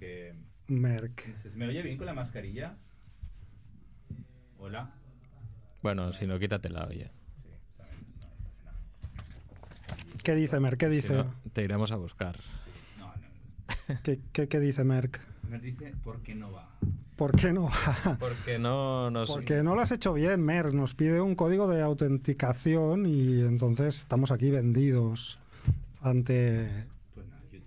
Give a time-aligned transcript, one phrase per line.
[0.00, 0.34] que...
[0.68, 1.26] Merck.
[1.54, 2.76] ¿Me oye bien con la mascarilla?
[4.58, 4.90] Hola.
[5.82, 7.10] Bueno, si no, quítatela, oye.
[7.42, 8.78] Sí, está bien, no, no pasa nada.
[10.22, 10.78] ¿Qué dice Merck?
[10.78, 11.14] ¿Qué Si dice?
[11.14, 12.36] no, te iremos a buscar.
[12.98, 14.00] No, no.
[14.02, 15.20] ¿Qué, qué, qué dice Merck?
[15.48, 16.68] Me dice, ¿por qué no va?
[17.16, 17.70] ¿Por qué no?
[18.20, 19.28] Porque no nos...
[19.30, 20.72] Porque no lo has hecho bien, Merck.
[20.72, 25.38] Nos pide un código de autenticación y entonces estamos aquí vendidos
[26.00, 27.66] ante Pues nada, YouTube.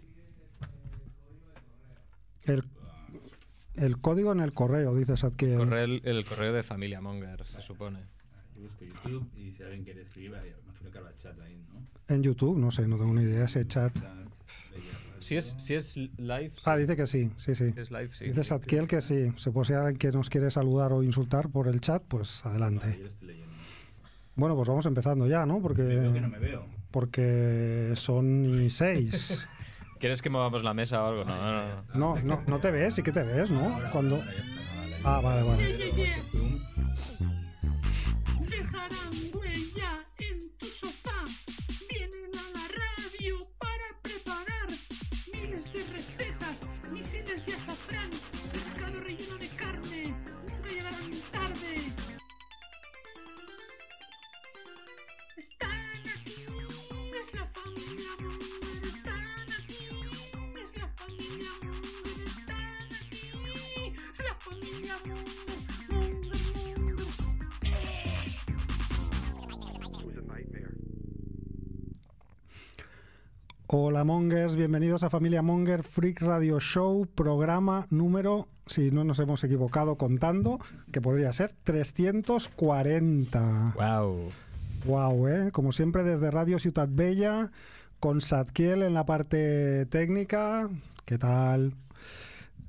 [2.46, 2.64] El,
[3.76, 5.58] el código en el correo, dice Sadkiel.
[5.58, 7.99] Corre el, el correo de Familia Monger, se supone.
[8.55, 12.13] Yo busco YouTube y si alguien quiere escribir, ahí, imagino que habrá chat ahí, ¿no?
[12.13, 13.95] En YouTube, no sé, no tengo ni idea ese chat.
[15.20, 16.52] Si es, si es live...
[16.66, 17.73] Ah, dice que sí, sí, sí.
[17.77, 18.26] es live, sí.
[18.26, 19.32] Dice Sadkiel que sí.
[19.38, 22.91] Se posee alguien que nos quiere saludar o insultar por el chat, pues Vale, adelante.
[22.98, 23.54] yo lo estoy leyendo.
[24.35, 25.60] Bueno, pues vamos empezando ya, ¿no?
[25.62, 25.73] Me veo
[26.13, 26.66] que no Porque, me veo.
[26.91, 29.48] porque son seis.
[30.03, 31.23] ¿Quieres que movamos la mesa o algo?
[31.23, 31.84] No, no, no.
[31.93, 33.80] No, no, no te ves, sí que te ves, ¿no?
[33.93, 34.21] Cuando...
[35.05, 35.63] Ah, vale, vale.
[73.94, 79.44] Hola Mongers, bienvenidos a Familia Monger Freak Radio Show, programa número, si no nos hemos
[79.44, 80.59] equivocado contando,
[80.91, 83.75] que podría ser 340.
[83.75, 84.31] Wow.
[84.85, 85.52] Wow, ¿eh?
[85.52, 87.52] Como siempre desde Radio Ciudad Bella,
[88.00, 90.72] con Sadkiel en la parte técnica.
[91.06, 91.75] ¿Qué tal?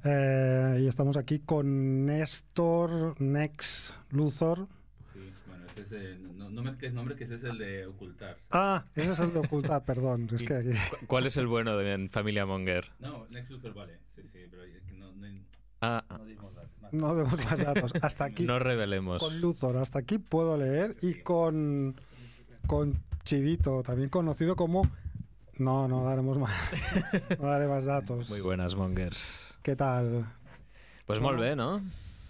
[0.05, 4.69] Eh, y estamos aquí con Néstor, Nex, Luthor.
[5.77, 8.37] Ese es el, no, no mezcles nombres, que ese es el de ocultar.
[8.51, 10.29] Ah, ese es el de ocultar, perdón.
[10.33, 10.69] Es Y- que aquí...
[10.91, 12.91] ¿Cu- ¿Cuál es el bueno de en Familia Monger?
[13.01, 14.63] No, Next Luthor vale, sí, sí, pero
[14.99, 15.41] no, no,
[15.81, 16.55] Ah, no dimos
[16.93, 17.93] demos más datos.
[18.03, 18.45] Hasta aquí.
[18.45, 19.21] no revelemos.
[19.21, 20.97] Con Luthor, hasta aquí puedo leer.
[21.03, 21.97] Y con,
[22.67, 24.83] con Chivito, también conocido como.
[25.59, 26.53] No, no daremos más.
[27.41, 28.29] No daré más datos.
[28.31, 29.57] Muy buenas, Mongers.
[29.63, 30.25] ¿Qué tal?
[31.07, 31.37] Pues Bueno.
[31.37, 31.81] molt bé, ¿no?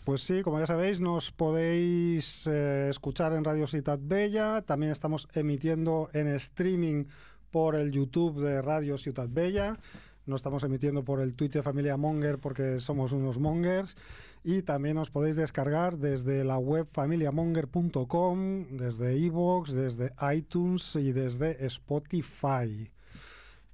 [0.05, 4.61] Pues sí, como ya sabéis, nos podéis eh, escuchar en Radio Ciudad Bella.
[4.61, 7.07] También estamos emitiendo en streaming
[7.51, 9.79] por el YouTube de Radio Ciudad Bella.
[10.27, 13.97] No estamos emitiendo por el Twitch de Familia Monger porque somos unos mongers.
[14.43, 21.65] Y también os podéis descargar desde la web familiamonger.com, desde iVoox, desde iTunes y desde
[21.65, 22.91] Spotify.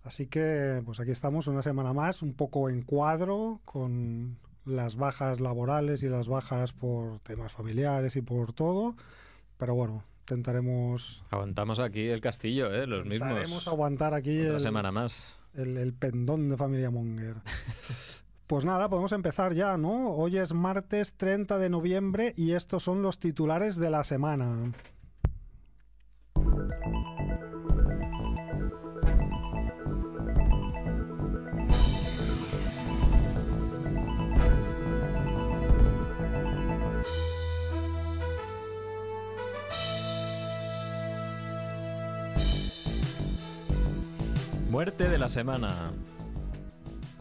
[0.04, 4.38] Así que, pues aquí estamos una semana más, un poco en cuadro, con
[4.70, 8.94] las bajas laborales y las bajas por temas familiares y por todo.
[9.58, 12.86] Pero bueno, intentaremos, Aguantamos aquí el castillo, ¿eh?
[12.86, 13.68] Los intentaremos mismos.
[13.68, 15.38] aguantar aquí Otra el, semana más.
[15.54, 17.36] el- el pendón de Familia Monger.
[18.46, 20.08] Pues nada, podemos empezar ya, ¿no?
[20.10, 24.72] Hoy es martes 30 de noviembre y estos son los titulares de la semana.
[44.70, 45.90] Muerte de la semana.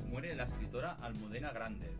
[0.07, 1.91] Muere la escritora Almudena Grandes.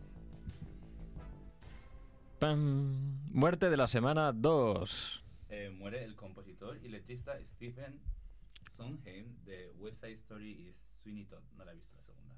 [2.38, 3.18] Pam.
[3.32, 5.24] Muerte de la semana 2.
[5.50, 8.00] Eh, muere el compositor y letrista Stephen
[8.76, 11.42] Sondheim de West Side Story y Sweeney Todd.
[11.56, 12.34] No la he visto la segunda.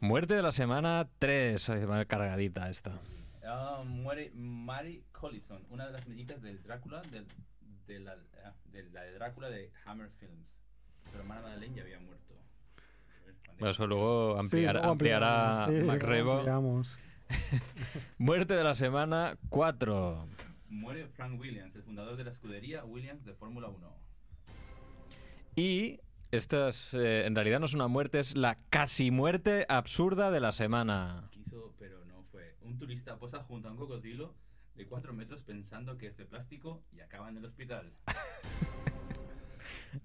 [0.00, 1.68] Muerte de la semana 3.
[1.70, 2.98] Ay, va cargadita esta.
[3.44, 7.26] Ah, muere Mary Collison, una de las mellizas del Drácula, del-
[7.86, 10.55] de, la, ah, de la de Drácula de Hammer Films.
[11.16, 12.34] Su hermana Madeleine ya había muerto.
[12.34, 16.32] A ver, ¿cuándo- Bueno, eso luego ampliar- luego ampliará sí, Mac luego Rebo.
[16.34, 16.98] ampliamos.
[18.18, 20.28] Muerte de la semana 4.
[20.68, 23.96] Muere Frank Williams, el fundador de la escudería Williams de Fórmula 1.
[25.56, 26.00] Y
[26.32, 30.40] esta es, eh, en realidad no es una muerte, es la casi muerte absurda de
[30.40, 31.28] la semana.
[31.30, 32.56] Quiso, pero no fue.
[32.60, 34.34] Un turista posa junto a un cocodrilo
[34.74, 37.92] de 4 metros pensando que es de plástico y acaba en el hospital.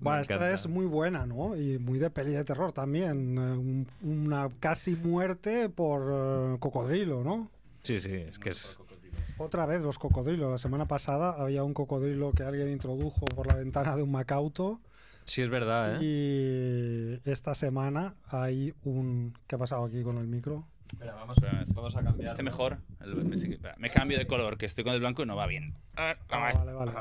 [0.06, 1.56] Va, esta es muy buena, ¿no?
[1.56, 3.38] Y muy de peli de terror también.
[3.38, 7.50] eh, un- una casi muerte por eh, cocodrilo, ¿no?
[7.84, 8.78] Sí, sí, es que es...
[9.38, 10.52] Otra vez los cocodrilos.
[10.52, 14.80] La semana pasada había un cocodrilo que alguien introdujo por la ventana de un macauto.
[15.26, 17.20] Sí, es verdad, ¿eh?
[17.26, 19.34] Y esta semana hay un...
[19.48, 20.66] ¿Qué ha pasado aquí con el micro?
[20.92, 21.38] Espera, vamos,
[21.68, 22.32] vamos a cambiar.
[22.32, 22.78] Este mejor.
[23.78, 25.74] Me, cambio de color, que estoy con el blanco y no va bien.
[25.96, 26.92] Ah, vale, vale.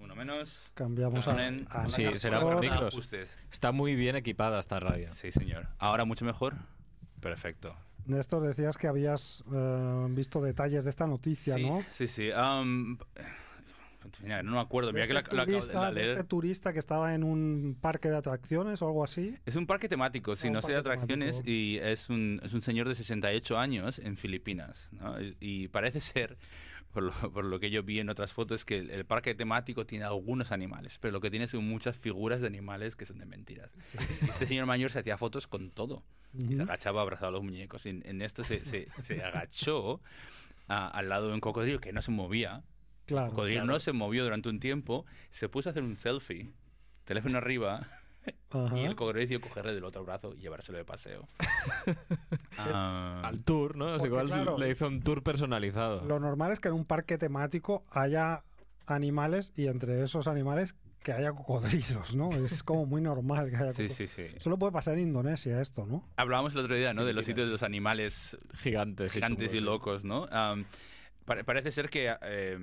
[0.00, 0.72] Uno menos.
[0.74, 1.34] Cambiamos a...
[1.36, 1.66] Perdonen.
[1.70, 2.40] a Sí, será.
[3.52, 5.12] Está muy bien equipada esta radio.
[5.12, 5.68] Sí, señor.
[5.78, 6.54] Ahora mucho mejor.
[7.20, 7.76] Perfecto.
[8.06, 11.84] Néstor, decías que habías eh, visto detalles de esta noticia, sí, ¿no?
[11.90, 12.30] Sí, sí.
[12.34, 12.96] am,
[14.22, 14.90] mira, no me acuerdo.
[14.92, 16.10] Mira que la, este la turista, de leer.
[16.12, 19.36] este turista que estaba en un parque de atracciones o algo así.
[19.44, 21.50] Es un parque temático, sí, Ah, un no sé de atracciones, temático.
[21.50, 24.88] y es un, es un señor de 68 años en Filipinas.
[24.92, 25.20] ¿no?
[25.20, 26.38] Y, y parece ser,
[26.92, 29.86] por lo, por lo que yo vi en otras fotos, que el, el parque temático
[29.86, 33.26] tiene algunos animales, pero lo que tiene son muchas figuras de animales que son de
[33.26, 33.70] mentiras.
[34.22, 36.02] Y este señor mayor se hacía fotos con todo.
[36.38, 37.86] Y se agachaba abrazado a los muñecos.
[37.86, 40.00] Y en, en esto se, se, se agachó
[40.68, 42.62] a- al lado de un cocodrilo que no se movía.
[43.06, 43.26] Claro.
[43.26, 46.50] El cocodrilo no se movió durante un tiempo, se puso a hacer un selfie,
[47.04, 47.88] teléfono arriba,
[48.52, 48.76] Ajá.
[48.78, 51.28] y el cocodrilo decidió cogerle del otro brazo y llevárselo de paseo.
[52.58, 53.88] Ah, Al tour, ¿no?
[53.94, 56.04] Es Porque, igual claro, le hizo un tour personalizado.
[56.04, 58.42] Lo normal es que en un parque temático haya
[58.86, 62.28] animales y entre esos animales que haya cocodrilos, ¿no?
[62.44, 63.96] Es como muy normal que haya sí, cocodrilos.
[63.96, 64.26] sí, sí.
[64.38, 66.04] Solo puede pasar en Indonesia esto, ¿no?
[66.16, 67.04] Hablábamos el otro día, ¿no?
[67.06, 69.12] De los sitios de los animales Gigantes.
[69.12, 69.60] gigantes y chungos, sí.
[69.60, 70.26] locos, ¿no?
[70.26, 70.64] Pare-
[71.44, 72.58] parece ser que, eh,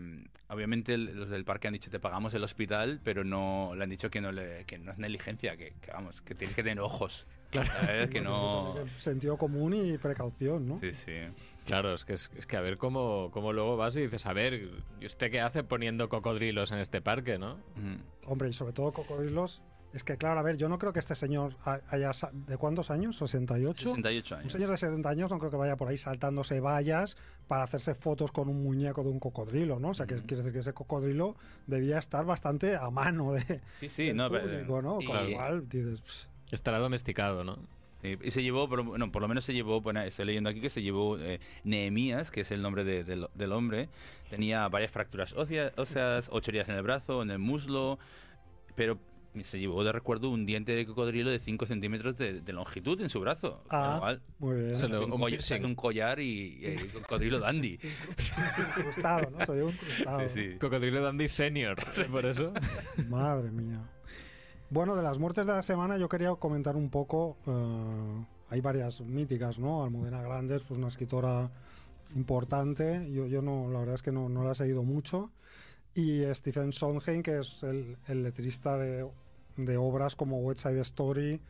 [0.49, 4.09] obviamente, los del parque han dicho te pagamos el hospital, pero no le han dicho
[4.09, 7.27] que no, le, que no es negligencia, que, que, vamos, que tienes que tener ojos.
[7.49, 8.09] Claro.
[8.09, 8.75] Que no...
[8.97, 10.79] Sentido común y precaución, ¿no?
[10.79, 11.13] Sí, sí.
[11.65, 14.33] Claro, es que, es, es que a ver cómo, cómo luego vas y dices, a
[14.33, 14.69] ver,
[15.01, 17.57] ¿y usted qué hace poniendo cocodrilos en este parque, no?
[18.25, 19.61] Hombre, y sobre todo cocodrilos.
[19.93, 22.11] Es que, claro, a ver, yo no creo que este señor ha- haya...
[22.33, 23.19] ¿De cuántos años?
[23.21, 23.75] ¿68?
[23.77, 24.51] 68 Un años.
[24.51, 27.17] señor de 70 años no creo que vaya por ahí saltándose vallas
[27.47, 29.89] para hacerse fotos con un muñeco de un cocodrilo, ¿no?
[29.89, 31.35] O sea, que quiere decir que ese cocodrilo
[31.65, 35.01] debía estar bastante a mano de, Sí, sí, no, pero- público, ¿no?
[35.01, 36.01] y- Con lo cual dices...
[36.01, 37.57] "Pss, Estará domesticado, ¿no?
[38.03, 40.69] Y se llevó, por, bueno, por lo menos se llevó, bueno, estoy leyendo aquí que
[40.69, 43.89] se llevó eh, Nehemías, que es el nombre de- del- del hombre.
[44.29, 47.97] Tenía varias fracturas ósea- óseas, ocho heridas en el brazo, en el muslo,
[48.75, 48.99] pero
[49.43, 53.09] se llevó de recuerdo un diente de cocodrilo de 5 centímetros de, de longitud en
[53.09, 53.63] su brazo.
[53.69, 54.77] Ah, Muy bien.
[54.77, 57.79] Se un, collar, un collar y, y cocodrilo dandy.
[58.77, 59.45] incrustado, ¿no?
[59.45, 60.27] Se lleva incrustado.
[60.27, 60.57] Sí, sí.
[60.59, 61.75] Cocodrilo Dandy Senior,
[62.11, 62.53] por eso.
[63.09, 63.81] Madre mía.
[64.69, 67.37] Bueno, de las muertes de la semana yo quería comentar un poco.
[67.47, 69.83] eh, hay varias míticas, ¿no?
[69.83, 71.49] Almudena Grandes, pues una escritora
[72.15, 73.09] importante.
[73.11, 75.31] Yo, yo no, la verdad es que no, no la he seguido mucho.
[75.93, 79.05] Y Stephen Sondheim, que es el, el letrista de,
[79.57, 81.41] de obras como West Side Story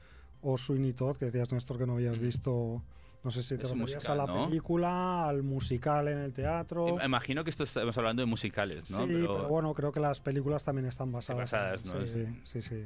[0.41, 2.81] o Sweeney Todd, que decías, Néstor, que no habías visto.
[3.23, 4.45] No sé si te referías a la ¿no?
[4.45, 6.87] película, al musical en el teatro.
[6.87, 8.99] Im- Imagino que esto estamos hablando de musicales, ¿no?
[8.99, 9.47] Sí, pero...
[9.49, 11.51] bueno, creo que las películas también están basadas.
[11.51, 12.05] basadas, ¿no?
[12.05, 12.85] Sí, sí, sí.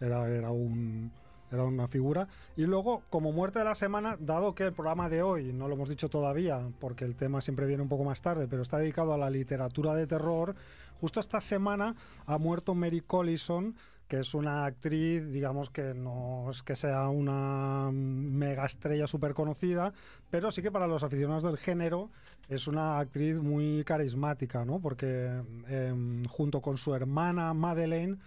[0.00, 1.10] Era, era, un,
[1.50, 2.28] era una figura.
[2.56, 5.74] Y luego, como muerte de la semana, dado que el programa de hoy, no lo
[5.74, 9.12] hemos dicho todavía, porque el tema siempre viene un poco más tarde, pero está dedicado
[9.14, 10.54] a la literatura de terror,
[11.00, 11.96] justo esta semana
[12.26, 13.74] ha muerto Mary Collison,
[14.14, 19.92] que es una actriz, digamos que no es que sea una mega estrella súper conocida,
[20.30, 22.10] pero sí que para los aficionados del género
[22.48, 24.78] es una actriz muy carismática, ¿no?
[24.78, 28.18] Porque em, junto con su hermana Madeleine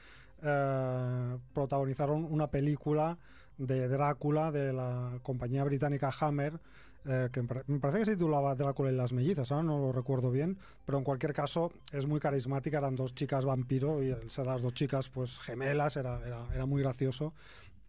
[0.44, 3.18] eh, protagonizaron una película
[3.58, 6.60] de Drácula de la compañía británica Hammer,
[7.08, 9.80] eh, que me pare- me parece que se titulaba Drácula y las mellizas, ahora no
[9.80, 14.10] lo recuerdo bien, pero en cualquier caso es muy carismática, eran dos chicas vampiro y
[14.10, 17.34] el ser las dos chicas pues gemelas, era, era, era muy gracioso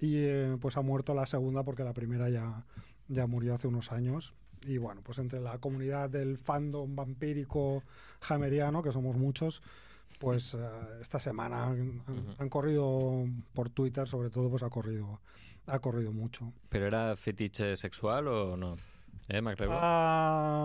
[0.01, 2.65] y eh, pues ha muerto la segunda porque la primera ya,
[3.09, 4.33] ya murió hace unos años.
[4.63, 7.83] Y bueno, pues entre la comunidad del fandom vampírico
[8.29, 9.63] hammeriano, que somos muchos,
[10.19, 10.59] pues eh,
[11.01, 12.35] esta semana han, han- Ujú.
[12.39, 15.21] han corrido por Twitter, sobre todo, pues ha corrido,
[15.69, 16.53] ha corrido mucho.
[16.71, 18.77] ¿Pero era fetiche sexual o no?
[19.31, 19.43] ¿Eh,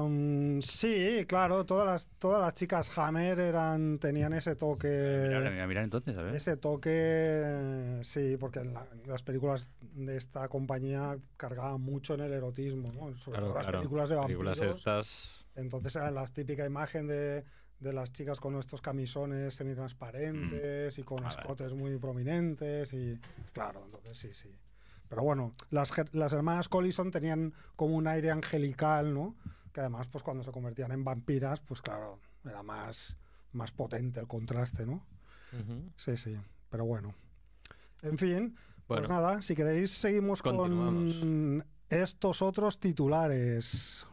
[0.08, 4.88] mm, sí, claro, todas las, todas las chicas Hammer eran, tenían ese toque.
[4.88, 6.36] Mira, mira, mira entonces, a ver.
[6.36, 12.22] Ese toque, sí, porque en la- en las películas de esta compañía cargaban mucho en
[12.22, 13.18] el erotismo, ¿no?
[13.18, 13.80] sobre Claro, todo las claro.
[13.80, 14.78] películas de Películas vampiros.
[14.78, 15.46] estas...
[15.56, 17.44] Entonces era la típica imagen de,
[17.80, 23.20] de las chicas con estos camisones semitransparentes y con Ah, escotes muy prominentes y
[23.52, 24.50] claro, entonces sí, sí.
[25.14, 25.94] Pero bueno, las,
[26.34, 29.36] hermanas Collison tenían como un aire angelical, ¿no?
[29.72, 33.16] Que además, pues cuando se convertían en vampiras, pues claro, era más,
[33.52, 35.06] más potente el contraste, ¿no?
[35.98, 36.36] Sí, sí.
[36.72, 37.14] Pero bueno.
[38.02, 38.56] En fin,
[38.88, 44.08] Bueno, pues nada, si queréis seguimos con estos otros titulares.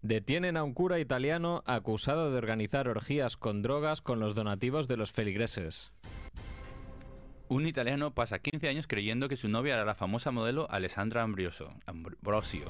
[0.00, 4.96] Detienen a un cura italiano acusado de organizar orgías con drogas con los donativos de
[4.96, 5.92] los feligreses.
[7.50, 11.74] Un italiano pasa 15 años creyendo que su novia era la famosa modelo Alessandra Ambrosio.
[11.84, 12.66] Ambrosio.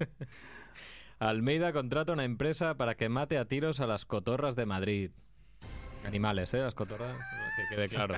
[1.20, 5.10] Almeida contrata una empresa para que mate a tiros a las cotorras de Madrid.
[6.04, 6.58] Animales, ¿eh?
[6.58, 7.16] Las cotorras,
[7.70, 8.16] que quede claro.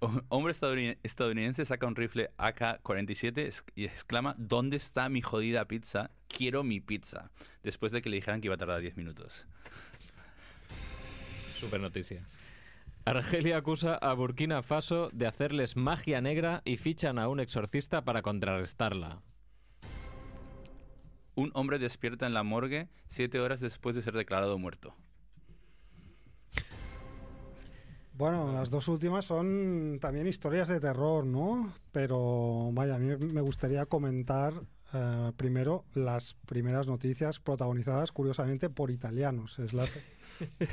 [0.28, 6.10] Hombre estadouni- estadounidense saca un rifle AK-47 es- y exclama ¿Dónde está mi jodida pizza?
[6.28, 7.32] Quiero mi pizza.
[7.64, 9.46] Después de que le dijeran que iba a tardar 10 minutos.
[11.58, 12.22] Super noticia.
[13.04, 18.22] Argelia acusa a Burkina Faso de hacerles magia negra y fichan a un exorcista para
[18.22, 19.22] contrarrestarla.
[21.34, 24.94] Un hombre despierta en la morgue 7 horas después de ser declarado muerto.
[28.14, 31.72] Bueno, las dos últimas son también historias de terror, ¿no?
[31.90, 34.52] Pero vaya, a mí me gustaría comentar
[34.92, 39.58] eh, primero las primeras noticias protagonizadas, curiosamente, por italianos.
[39.58, 39.84] Es la,
[40.58, 40.66] la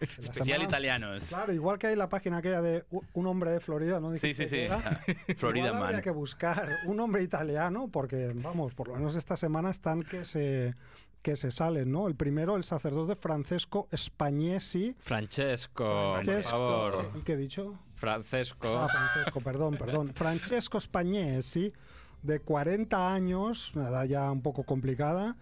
[0.00, 1.24] Especial semana- italianos.
[1.28, 4.16] Claro, igual que hay la página aquella de un hombre de Florida, ¿no?
[4.16, 4.56] Sí, sí, sí.
[4.60, 5.00] era.
[5.36, 6.02] Florida Igual habría Man.
[6.02, 10.74] que buscar un hombre italiano, porque, vamos, por lo menos esta semana están que se,
[11.22, 12.08] que se salen, ¿no?
[12.08, 14.94] El primero, el sacerdote Francesco Spagnesi.
[14.98, 17.22] Francesco, por Francesco- favor.
[17.24, 17.78] ¿Qué he dicho?
[17.94, 18.78] Francesco.
[18.78, 20.12] Ah, Francesco, perdón, perdón.
[20.14, 21.72] Francesco Spagnesi,
[22.22, 25.36] de 40 años, una edad ya un poco complicada,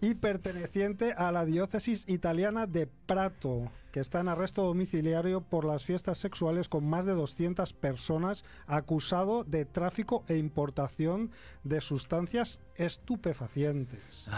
[0.00, 5.86] y perteneciente a la diócesis italiana de Prato, que está en arresto domiciliario por las
[5.86, 11.30] fiestas sexuales con más de 200 personas, acusado de tráfico e importación
[11.64, 14.28] de sustancias estupefacientes.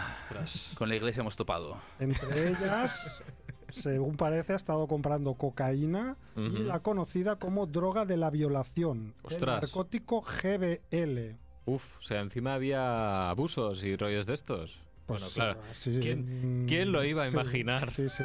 [0.77, 1.77] Con la iglesia hemos topado.
[1.99, 3.23] Entre ellas,
[3.71, 6.63] según parece, ha estado comprando cocaína y Ujú.
[6.63, 9.63] la conocida como droga de la violación, el Ostras.
[9.63, 11.37] narcótico GBL.
[11.69, 14.81] Uf, o sea, encima había abusos y rollos de estos.
[15.07, 15.61] Pues, bueno, claro.
[15.73, 17.91] sí, ¿Quién- quién lo iba a sí, imaginar?
[17.93, 18.25] Sí, sí.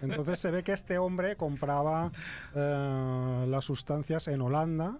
[0.00, 2.12] Entonces se ve que este hombre compraba
[2.54, 4.98] eh, las sustancias en Holanda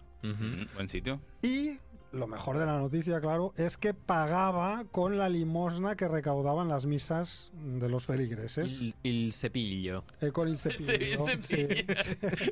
[0.74, 1.20] Buen sitio.
[1.42, 1.78] y
[2.14, 6.86] lo mejor de la noticia, claro, es que pagaba con la limosna que recaudaban las
[6.86, 8.80] misas de los feligreses.
[8.80, 10.04] El, el cepillo.
[10.20, 11.26] Eh, con el cepillo.
[11.28, 11.56] El sí.
[11.56, 11.94] cepillo.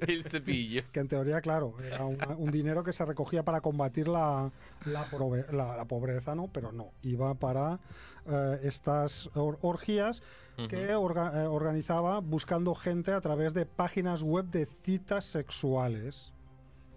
[0.06, 0.82] El cepillo.
[0.92, 4.50] que en teoría, claro, era un, un dinero que se recogía para combatir la,
[4.84, 6.48] la, prove- la- la pobreza, ¿no?
[6.52, 7.78] Pero no, iba para
[8.26, 10.22] eh, estas or- orgías
[10.68, 16.32] que orga- eh, organizaba buscando gente a través de páginas web de citas sexuales.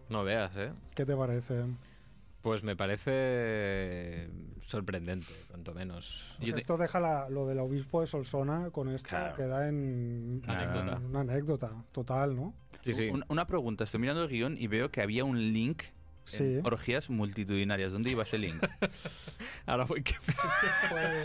[0.10, 0.72] No veas, ¿eh?
[0.93, 1.63] ¿Qué te parece?
[2.45, 4.29] Pues me parece
[4.67, 6.35] sorprendente, cuanto menos.
[6.37, 9.33] Pues te- esto deja la- lo del obispo de Solsona con esto, Claro.
[9.35, 10.97] queda en Anécdota.
[10.97, 12.53] en una anécdota total, ¿no?
[12.81, 13.09] Sí, sí.
[13.09, 13.83] Un- una pregunta.
[13.85, 15.81] Estoy mirando el guion y veo que había un link.
[16.25, 16.43] Sí.
[16.59, 17.91] En orgías multitudinarias.
[17.91, 18.63] ¿Dónde iba ese link?
[19.65, 20.13] Ahora voy que...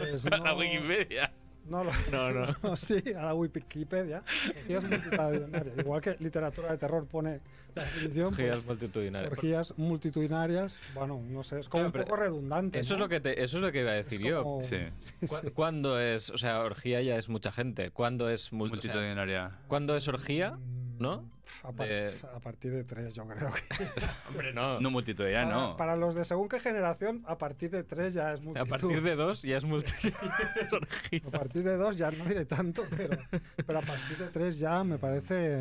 [0.09, 1.33] Pues A la no- Wikipedia.
[1.67, 2.57] No, lo- No, no.
[2.63, 4.23] no, sí, a la Wikipedia.
[4.57, 5.77] Orgías multitudinarias.
[5.81, 7.41] Igual que literatura de terror pone
[7.75, 8.29] la definición.
[8.35, 9.33] pues, Orgías multitudinarias.
[9.33, 12.81] orgías multitudinarias, bueno, no sé, es como Claro, un poco redundante.
[12.81, 13.05] Eso es ¿no?
[13.05, 14.43] lo que te- eso es lo que iba a Es decir yo.
[14.43, 14.77] como- Sí.
[15.01, 15.51] sí, ¿Cu- sí.
[15.51, 17.91] ¿Cuándo es, o sea, orgía ya es mucha gente?
[17.91, 19.59] ¿Cuándo es mul- o sea, Multitudinaria.
[19.69, 20.59] ¿Cuándo es orgía?
[21.01, 21.25] ¿No?
[21.65, 23.85] A, par- De- a partir de tres, yo creo que.
[24.29, 24.79] Hombre, no.
[24.81, 25.77] No multitudinaria, para, no.
[25.77, 28.67] para los de según qué generación, a partir de tres ya es multitud.
[28.67, 29.93] A partir de dos ya es multi...
[30.07, 31.23] es orgía.
[31.27, 33.17] A partir de dos ya no diré tanto, pero,
[33.67, 35.57] pero a partir de tres ya me parece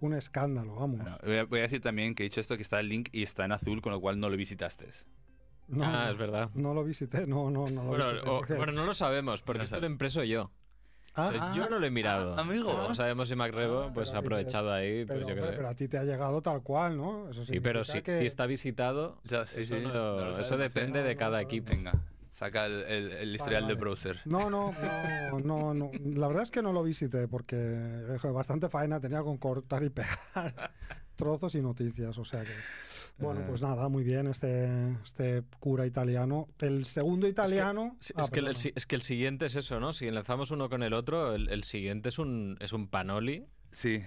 [0.00, 1.00] un, escándalo, vamos.
[1.00, 3.08] Bueno, voy, a, voy a decir también que he dicho esto que está el link
[3.12, 4.88] y está en azul, con lo cual no lo visitaste.
[5.68, 6.50] No, Ah, es verdad.
[6.54, 8.28] No lo visité, no, no, no lo Bueno, visité.
[8.28, 9.82] o- porque- bueno, no lo sabemos, porque No esto sabe.
[9.82, 10.50] lo he impreso yo.
[11.14, 12.34] Ah, yo no lo he mirado.
[12.36, 12.70] ah, amigo.
[12.72, 15.50] Como No sabemos si MacRebo Ah, pues ha aprovechado ahí, pues pero, yo qué hombre,
[15.50, 15.56] sé.
[15.56, 17.28] pero a ti te ha llegado tal cual, ¿no?
[17.28, 19.82] Eso Sí, pero si, que- si está visitado, Ya, sí, eso, sí.
[19.82, 21.70] no- No lo eso sabemos, depende de cada no, equipo.
[21.70, 21.92] Venga,
[22.34, 23.74] saca el, el- el historial vale.
[23.74, 24.20] del browser.
[24.24, 25.90] No, no, no, no, no.
[26.14, 30.16] La verdad es que no lo visité porque bastante faena tenía con cortar y pegar
[31.16, 32.52] trozos y noticias, o sea que...
[33.18, 33.44] Bueno, Eh.
[33.48, 34.68] pues nada, muy bien este,
[35.04, 36.48] este cura italiano.
[36.58, 37.96] El segundo italiano...
[38.00, 39.92] Sí, Ah, Es que, el, es que el siguiente es eso, ¿no?
[39.92, 43.46] Si enlazamos uno con el otro, el, el siguiente es un, es un panoli.
[43.70, 44.00] Sí.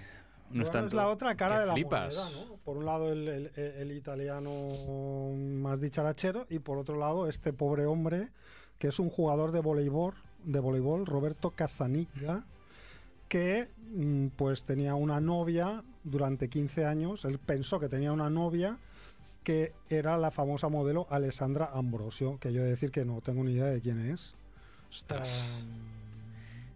[0.50, 0.88] No Bueno, tanto.
[0.90, 2.16] es la otra cara que de la flipas.
[2.16, 2.56] moneda, ¿no?
[2.58, 5.32] Por un lado el, el- el italiano
[5.62, 8.30] más dicharachero y por otro lado este pobre hombre
[8.78, 12.44] que es un jugador de voleibol, de voleibol Roberto Casaniga,
[13.30, 18.78] que mm, pues tenía una novia durante 15 años, él pensó que tenía una novia
[19.46, 23.46] que era la famosa modelo Alessandra Ambrosio, que yo he de decir que no tengo
[23.46, 24.36] ni idea de quién es.
[24.90, 25.62] Ostras.
[25.64, 25.96] Um,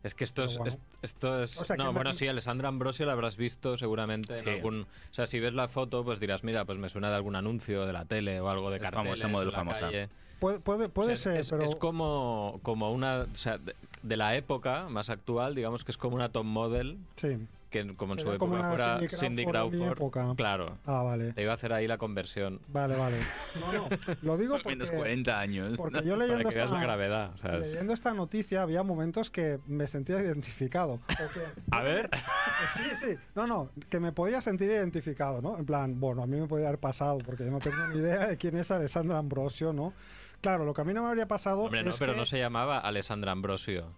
[0.02, 0.70] Es que esto es, bueno.
[0.74, 1.58] es- esto es...
[1.60, 4.50] O sea, que no, me- bueno, sí, Alessandra Ambrosio la habrás visto seguramente en Sí.
[4.52, 4.82] algún...
[4.84, 7.86] O sea, si ves la foto, pues dirás, mira, pues me suena de algún anuncio
[7.86, 9.80] de la tele o algo de Es carteles famosa, modelo en la famosa.
[9.82, 10.10] calle.
[10.40, 11.64] puede puede, O puede sea, ser, es, pero...
[11.64, 13.24] es como, como una...
[13.32, 16.98] O sea, de, de la época más actual, digamos que es como una top model,
[17.18, 17.38] sí.
[17.70, 19.98] Que como en su época una fuera Cindy Cindy Crawford mi Crawford.
[19.98, 20.34] época.
[20.36, 21.34] Claro, Ah, vale.
[21.34, 22.60] te iba a hacer ahí la conversión.
[22.68, 23.18] Vale, vale.
[23.60, 23.90] No, no.
[24.22, 25.74] Lo digo Menos porque, 40 años.
[25.78, 27.32] porque yo Para leyendo que veas la esta, gravedad.
[27.42, 27.68] ¿sabes?
[27.68, 31.00] leyendo esta noticia había momentos que me sentía identificado.
[31.08, 31.16] Que-
[31.72, 32.10] A ver,
[32.76, 33.16] Sí, sí.
[33.36, 35.58] No, no, que me podía sentir identificado, ¿no?
[35.58, 38.28] En plan, bueno, a mí me podía haber pasado porque yo no tengo ni idea
[38.28, 39.94] de quién es Alessandra Ambrosio, ¿no?
[40.42, 42.26] Claro, lo que a mí no me habría pasado hombre, no, es pero que- no
[42.26, 43.92] se llamaba Alessandra Ambrosio.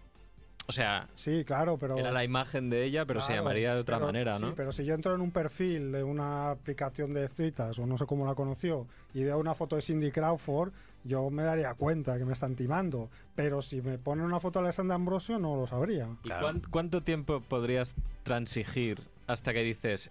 [0.72, 1.98] O sea, Sí, claro, pero...
[1.98, 4.54] era la imagen de ella, pero se llamaría de otra pero- manera, Sí, ¿no?
[4.54, 8.06] pero si yo entro en un perfil de una aplicación de citas, o no sé
[8.06, 10.72] cómo la conoció, y veo una foto de Cindy Crawford,
[11.04, 13.10] yo me daría cuenta que me están timando.
[13.34, 16.06] Pero si me ponen una foto de Alessandra Ambrosio, no lo sabría.
[16.06, 16.42] ¿Y Claro.
[16.46, 20.10] cuán- cuánto tiempo podrías transigir hasta que dices,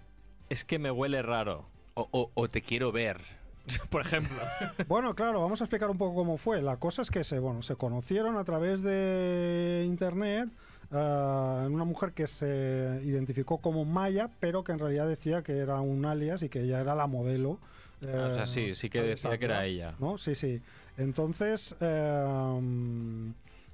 [0.50, 1.66] es que me huele raro?
[1.96, 3.18] O, o- o te quiero ver.
[3.90, 4.38] Por ejemplo.
[4.88, 6.62] Bueno, claro, vamos a explicar un poco cómo fue.
[6.62, 10.50] La cosa es que se, bueno, se conocieron a través de internet.
[10.92, 15.80] en una mujer que se identificó como Maya, pero que en realidad decía que era
[15.80, 17.60] un alias y que ella era la modelo.
[18.02, 19.94] o sea, eh, sí, sí que decía que era ella.
[20.00, 20.18] ¿no?
[20.18, 20.62] Sí, sí.
[20.98, 23.32] Entonces, eh,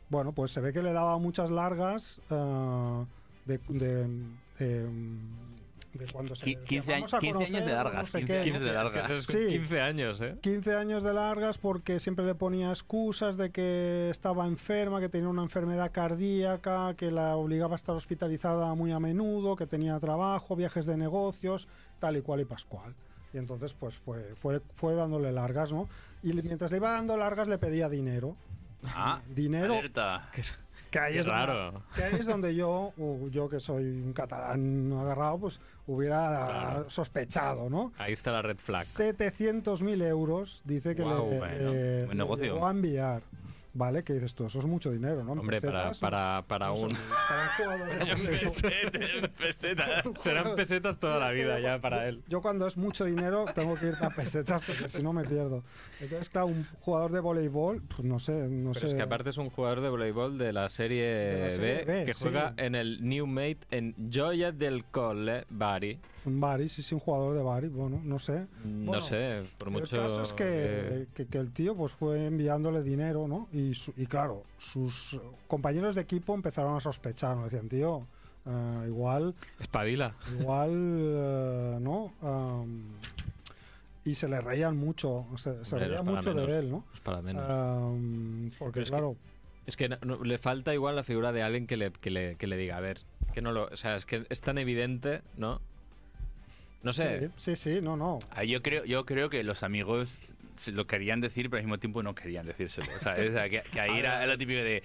[0.09, 3.05] bueno, pues se ve que le daba muchas largas eh,
[3.45, 4.07] de, de,
[4.59, 4.87] de-
[5.97, 8.33] de cuando se Qui- 15 vamos a años- 15 años de largas, no sé 15
[8.33, 8.51] qué, años ¿no?
[8.59, 9.09] de Es que largas.
[9.11, 9.47] eso es Sí.
[9.53, 10.37] 15 años, ¿eh?
[10.41, 15.29] 15 años de largas porque siempre le ponía excusas de que estaba enferma, que tenía
[15.29, 20.55] una enfermedad cardíaca, que la obligaba a estar hospitalizada muy a menudo, que tenía trabajo,
[20.55, 21.67] viajes de negocios,
[21.99, 22.93] tal y cual y pascual.
[23.33, 25.89] Y entonces pues fue, fue, fue dándole largas, ¿no?
[26.23, 28.35] Y mientras le iba dando largas le pedía dinero.
[28.85, 30.29] Ah, Dinero, alerta.
[30.33, 30.43] que
[30.99, 31.83] ahí, Qué es donde, raro.
[31.95, 32.93] que ahí es donde yo,
[33.29, 36.89] yo que soy un catalán agarrado, pues hubiera Claro.
[36.89, 37.91] sospechado, ¿no?
[37.97, 38.83] Ahí está la red flag.
[38.83, 42.43] 700.000 euros dice que Guau, le, bueno, eh, buen le negocio.
[42.53, 43.21] llegó a enviar.
[43.77, 44.03] ¿Vale?
[44.03, 45.33] Que dices tú, eso es mucho dinero, ¿no?
[45.33, 46.97] Hombre, para, pesetas, para, para no sé, un...
[46.97, 47.99] para un jugador
[48.31, 50.13] voleibol.
[50.17, 52.23] Serán pesetas toda Sí, la vida ya para yo- él.
[52.27, 55.63] Yo cuando es mucho dinero tengo que ir a pesetas porque si no me pierdo.
[55.99, 58.87] Entonces, claro, un jugador de voleibol, pues no sé, no Pero sé.
[58.87, 61.93] es que aparte es un jugador de voleibol de la serie, De la serie B,
[61.99, 62.19] B, que sí.
[62.23, 65.99] juega en el New Mate en Joya del Colle Bari.
[66.39, 68.45] Bari, sí, sí, un jugador de Bari, bueno, no sé.
[68.63, 69.95] No Bueno, sé, por mucho...
[69.95, 73.47] El caso es que, que- que- que el tío pues fue enviándole dinero, ¿no?
[73.53, 77.45] Y, su- y claro, sus compañeros de equipo empezaron a sospechar, ¿no?
[77.45, 78.05] Decían, tío,
[78.45, 80.15] eh, igual, Espabila.
[80.39, 82.13] igual, eh, ¿no?
[84.05, 86.85] Y se le reían mucho, se, no reían es mucho de él, ¿no?
[86.93, 87.43] Es para menos.
[88.57, 89.15] Porque es que- claro,
[89.65, 92.35] Es que no- no- le falta igual la figura de alguien que le, que le,
[92.35, 93.01] que le diga, a ver,
[93.33, 93.65] que no lo...
[93.65, 95.59] O sea, es que es tan evidente, ¿no?
[96.83, 97.19] No sé.
[97.37, 98.19] sí, sí, sí, no, no.
[98.31, 100.17] Ah, Yo creo, yo creo que los amigos
[100.55, 102.87] se lo querían decir, pero al mismo tiempo no querían decírselo.
[102.95, 104.83] O sea, es- o sea, que, que ahí era, era lo típico de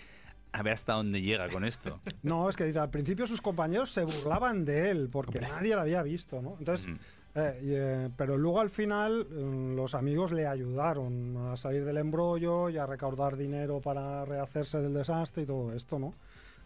[0.54, 2.00] a ver hasta dónde llega con esto.
[2.22, 5.80] No, es que dice, al principio sus compañeros se burlaban de él porque nadie lo
[5.80, 6.56] había visto, ¿no?
[6.58, 6.96] Entonces, Mm.
[7.34, 11.96] Eh, y, eh, pero luego al final mm, los amigos le ayudaron a salir del
[11.96, 16.12] embrollo y a recaudar dinero para rehacerse del desastre y todo esto, ¿no?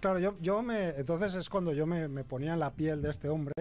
[0.00, 0.88] Claro, yo, yo me.
[0.88, 3.52] Entonces es cuando yo me, me ponía en la piel de este hombre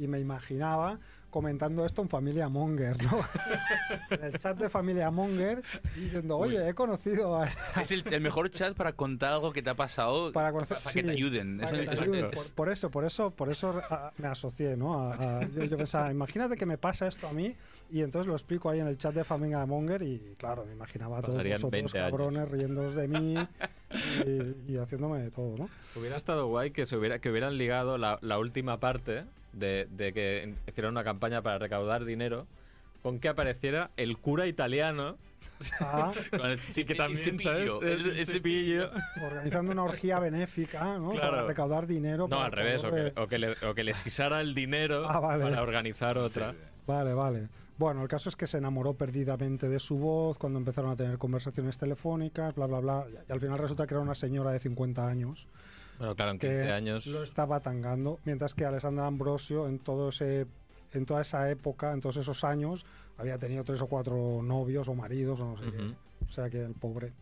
[0.00, 0.98] y me imaginaba
[1.30, 3.20] comentando esto en Familia Monger, ¿no?
[4.10, 5.62] en el chat de Familia Monger
[5.94, 7.82] diciendo, oye, he conocido a esta.
[7.82, 10.90] Es el, el mejor chat para contar algo que te ha pasado Para conocer- para
[10.90, 11.58] sí, que te ayuden.
[11.60, 12.24] para que te ayuden.
[12.24, 14.94] es- Por, por eso, por eso, por eso ah, me asocié, ¿no?
[15.12, 17.54] A- a- yo, yo pensaba, imagínate que me pasa esto a mí
[17.92, 21.18] y entonces lo explico ahí en el chat de Familia Monger y claro, me imaginaba
[21.18, 21.92] a todos vosotros 20 años.
[21.92, 23.36] cabrones riéndoos de mí
[24.26, 25.68] y, y haciéndome de todo, ¿no?
[25.94, 30.12] Hubiera estado guay que, se hubiera, que hubieran ligado la, la última parte de, de
[30.12, 32.46] que hicieran una campaña para recaudar dinero
[33.02, 35.16] con que apareciera el cura italiano
[35.80, 37.58] Ah, con el y que también, ¿sabes?
[37.60, 38.90] cepillo, El, el- el cepillo.
[39.22, 41.10] organizando una orgía benéfica, ¿no?
[41.10, 41.30] Claro.
[41.32, 42.28] Para recaudar dinero.
[42.28, 45.06] No, al revés, o de- que, o, que le, o que les guisara el dinero
[45.08, 45.44] Ah, vale.
[45.44, 46.54] para organizar otra.
[46.86, 47.48] Vale, vale.
[47.78, 51.16] Bueno, el caso es que se enamoró perdidamente de su voz cuando empezaron a tener
[51.18, 53.06] conversaciones telefónicas, bla, bla, bla.
[53.28, 55.46] Y al final resulta que era una señora de 50 años.
[56.00, 57.06] Bueno, claro, en que 15 años.
[57.06, 60.46] lo estaba tangando, mientras que Alessandra Ambrosio en todo ese
[60.92, 62.84] en toda esa época, en todos esos años,
[63.16, 65.94] había tenido tres o cuatro novios o maridos o no sé qué.
[66.28, 67.12] O sea que el pobre.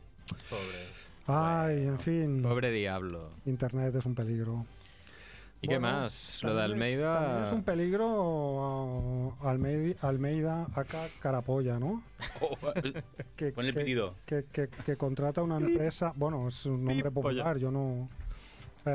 [0.49, 0.87] Pobre.
[1.27, 2.41] Ay, en fin.
[2.43, 3.29] Pobre diablo.
[3.45, 4.65] Internet es un peligro.
[5.61, 6.39] ¿Y qué más?
[6.45, 7.19] Lo de Almeida.
[7.21, 12.03] también es un peligro uh, Almeida, Almeida acá Carapolla, ¿no?
[12.41, 12.57] Oh,
[13.37, 14.15] Que, Pon el pedido.
[14.25, 18.09] que, que- que contrata una empresa, bueno, es un nombre popular, yo no...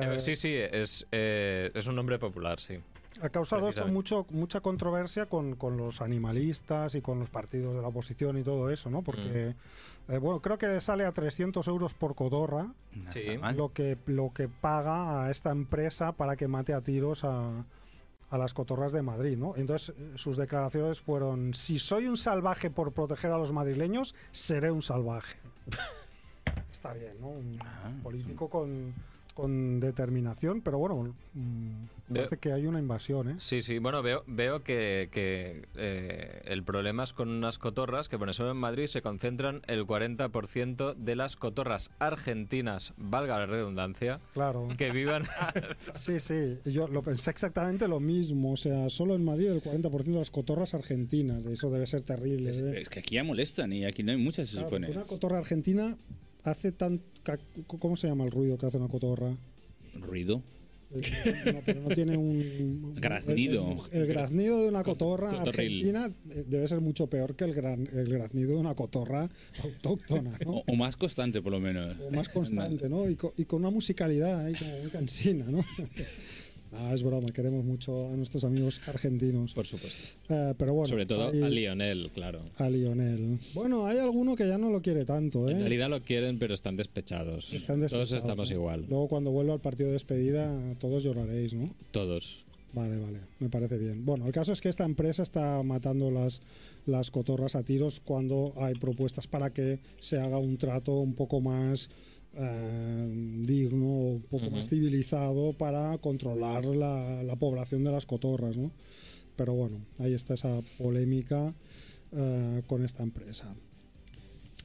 [0.02, 2.80] Eh, eh, sí, sí, es, eh, es un nombre popular, sí.
[3.22, 7.82] Ha causado esto mucho, mucha controversia con, con los animalistas y con los partidos de
[7.82, 9.04] la oposición y todo eso, ¿no?
[9.04, 9.56] Porque,
[10.08, 10.12] Mm.
[10.14, 12.74] eh, bueno, creo que sale a 300 euros por codorra
[13.12, 13.38] Sí.
[13.56, 17.64] lo que, lo que paga a esta empresa para que mate a tiros a,
[18.32, 19.54] a las cotorras de Madrid, ¿no?
[19.58, 24.82] Entonces sus declaraciones fueron, si soy un salvaje por proteger a los madrileños, seré un
[24.82, 25.38] salvaje.
[26.72, 27.28] Está bien, ¿no?
[27.28, 28.94] Un Ah, político con,
[29.34, 31.70] con determinación, pero bueno, mm,
[32.10, 33.36] Veo- parece que hay una invasión, ¿eh?
[33.40, 38.16] Sí, sí, bueno, veo, veo que, que, eh, el problema es con unas cotorras que,
[38.18, 44.20] bueno, solo en Madrid se concentran el 40% de las cotorras argentinas, valga la redundancia,
[44.34, 44.68] Claro.
[44.78, 45.24] que vivan...
[45.96, 48.54] Sí, sí, yo lo pensé exactamente lo mismo.
[48.54, 51.46] O sea, solo en Madrid el 40% de las cotorras argentinas.
[51.46, 52.52] Eso debe ser terrible.
[52.52, 52.82] Es, ¿eh?
[52.82, 54.90] es que aquí ya molestan y aquí no hay muchas, se Claro, supone.
[54.92, 55.98] una cotorra argentina
[56.44, 57.02] hace tan...
[57.68, 59.36] ¿Cómo se llama el ruido que hace una cotorra?
[59.96, 60.42] Ruido.
[60.92, 61.02] Eh,
[61.54, 62.94] No, pero no tiene un...
[62.96, 63.76] Graznido.
[63.92, 65.48] El, el graznido de una Co- cotorra cotorril.
[65.84, 69.30] argentina eh, debe ser mucho peor que el, gran- el graznido de una cotorra
[69.64, 70.52] autóctona, ¿no?
[70.58, 71.96] O, o más constante, por lo menos.
[72.00, 73.10] o más constante, ¿no?
[73.10, 75.64] Y, co- y con una musicalidad ahí como muy cansina, ¿no?
[76.76, 79.54] Ah, es broma, queremos mucho a nuestros amigos argentinos.
[79.54, 80.18] Por supuesto.
[80.30, 82.42] Eh, pero bueno, Sobre todo hay- a Lionel, claro.
[82.58, 83.38] a Lionel.
[83.54, 85.52] Bueno, hay alguno que ya no lo quiere tanto, ¿eh?
[85.54, 87.54] En realidad lo quieren, pero están despechados.
[87.54, 88.56] Están Todos despechados, estamos ¿no?
[88.56, 88.86] igual.
[88.90, 91.74] Luego cuando vuelva al partido de despedida, todos lloraréis, ¿no?
[91.92, 92.46] Todos.
[92.74, 94.04] Vale, vale, me parece bien.
[94.04, 96.42] Bueno, el caso es que esta empresa está matando las,
[96.88, 101.40] las cotorras a tiros cuando hay propuestas para que se haga un trato un poco
[101.40, 101.92] más
[102.36, 104.56] eh, digno, un poco Ujú.
[104.56, 108.72] más civilizado para controlar la, la población de las cotorras, ¿no?
[109.36, 111.54] Pero bueno, ahí está esa polémica
[112.12, 113.54] eh, con esta empresa.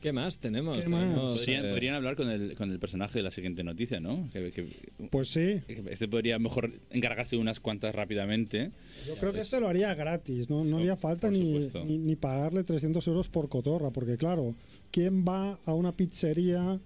[0.01, 0.79] ¿Qué más tenemos?
[0.79, 1.03] ¿Qué más?
[1.03, 4.29] Tenemos, Podrían, eh, podrían hablar con el, con el personaje de la siguiente noticia, ¿no?
[4.33, 4.69] Que, que-
[5.11, 8.71] Pues sí, este podría mejor encargarse de unas cuantas rápidamente.
[9.09, 9.47] yo creo que ves.
[9.47, 13.49] este lo haría gratis, no, no haría falta ni, ni, ni pagarle 300 euros por
[13.49, 14.55] cotorra, porque claro,
[14.93, 16.79] ¿quién va a una pizzería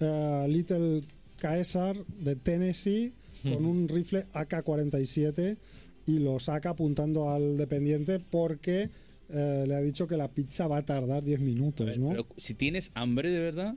[0.00, 1.02] eh, Little
[1.36, 5.56] Caesar de Tennessee con un rifle AK-47
[6.06, 8.90] y lo saca apuntando al dependiente porque
[9.30, 12.10] eh, le ha dicho que la pizza va a tardar 10 minutos, ¿no?
[12.10, 13.74] Pero si tienes hambre de verdad,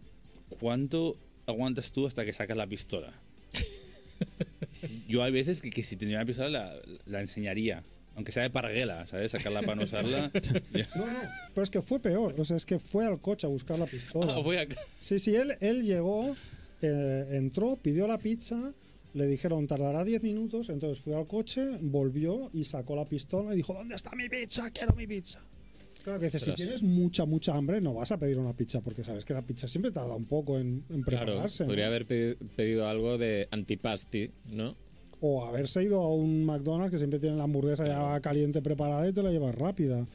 [0.60, 3.14] ¿cuánto aguantas tú hasta que sacas la pistola?
[5.08, 6.74] Yo hay veces que, que si tendría una pistola la,
[7.06, 7.84] la enseñaría.
[8.16, 9.32] Aunque sea de parguela, ¿sabes?
[9.32, 10.32] Sacarla para no usarla.
[10.96, 11.20] No, no,
[11.54, 13.86] pero es que fue peor, o sea, es que fue al coche a buscar la
[13.88, 14.36] pistola.
[14.36, 14.68] Ah, voy a...
[15.00, 16.36] Sí, sí, él, él llegó,
[16.82, 18.74] eh, entró, pidió la pizza,
[19.14, 23.58] le dijeron tardará 10 minutos, entonces fue al coche, volvió y sacó la pistola y
[23.58, 24.70] dijo, ¿dónde está mi pizza?
[24.72, 25.42] Quiero mi pizza.
[26.04, 29.04] Claro que dices, si tienes mucha, mucha hambre, no vas a pedir una pizza porque
[29.04, 31.64] sabes que la pizza siempre tarda un poco en, en Claro, prepararse.
[31.64, 31.68] ¿no?
[31.68, 34.76] podría haber pedi- pedido algo de antipasti, ¿no?
[35.26, 39.14] O haberse ido a un McDonald's que siempre tiene la hamburguesa ya caliente preparada y
[39.14, 40.06] te la llevas rápida.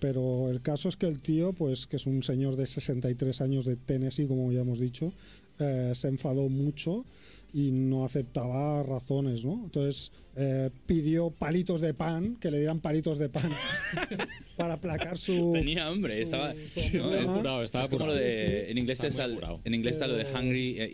[0.00, 3.64] Pero el caso es que el tío, pues que es un señor de 63 años
[3.64, 5.14] de Tennessee, como ya hemos dicho,
[5.58, 7.06] eh, se enfadó mucho
[7.52, 9.60] y no aceptaba razones, ¿no?
[9.64, 13.50] Entonces eh, pidió palitos de pan, que le dieran palitos de pan
[14.56, 15.50] para aplacar su...
[15.52, 16.54] Tenía hambre, su- estaba...
[16.74, 18.30] su no, es apurado, estaba es como lo de...
[18.30, 18.70] Sí, sí.
[18.70, 20.90] En inglés Está está, en inglés está lo de hungry eh,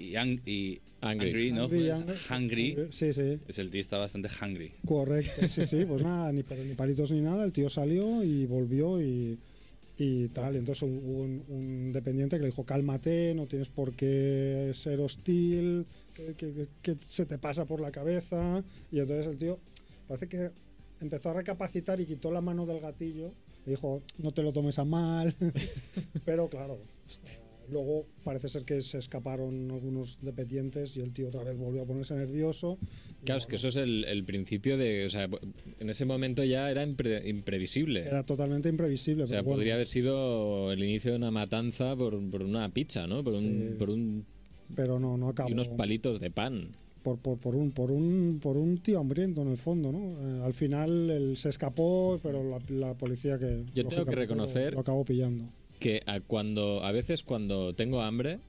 [0.47, 1.29] y, y Angry.
[1.29, 1.67] angry, ¿no?
[1.67, 2.77] Hungry, Pues, hungry.
[2.91, 3.39] Sí, sí.
[3.47, 4.73] Es el tío está bastante hungry.
[4.87, 9.01] Correcto, sí, sí, pues nada, ni, ni palitos ni nada, el tío salió y volvió
[9.03, 9.39] y,
[9.99, 10.57] y tal.
[10.57, 15.85] Entonces hubo un, un dependiente que le dijo, cálmate, no tienes por qué ser hostil,
[16.17, 18.65] que, que- que se te pasa por la cabeza.
[18.91, 19.59] Y entonces el tío
[20.09, 20.51] parece que
[21.01, 23.33] empezó a recapacitar y quitó la mano del gatillo.
[23.67, 25.35] Y dijo, no te lo tomes a mal.
[26.25, 31.43] pero claro, eh, luego parece ser que se escaparon algunos dependientes y el tío otra
[31.43, 32.79] vez volvió a ponerse nervioso.
[33.25, 35.05] Claro, es que eso es el, el principio de...
[35.07, 35.29] O sea,
[35.81, 38.03] en ese momento ya era impre- imprevisible.
[38.07, 39.25] Era totalmente imprevisible.
[39.25, 42.69] O sea, pero bueno, podría haber sido el inicio de una matanza por, por una
[42.73, 43.25] pizza, ¿no?
[43.25, 43.75] Por un, Sí.
[43.77, 44.25] por un
[44.75, 45.49] pero no, no acabó.
[45.49, 46.69] y unos palitos de pan.
[47.03, 50.17] por, por, por un, por, un, por un tío hambriento en el fondo, ¿no?
[50.21, 53.65] Eh, al final él se escapó, pero la, la policía que...
[53.75, 55.45] Yo tengo que reconocer- Lo, lo acabó pillando.
[55.79, 58.41] Que a, cuando, a veces cuando tengo hambre,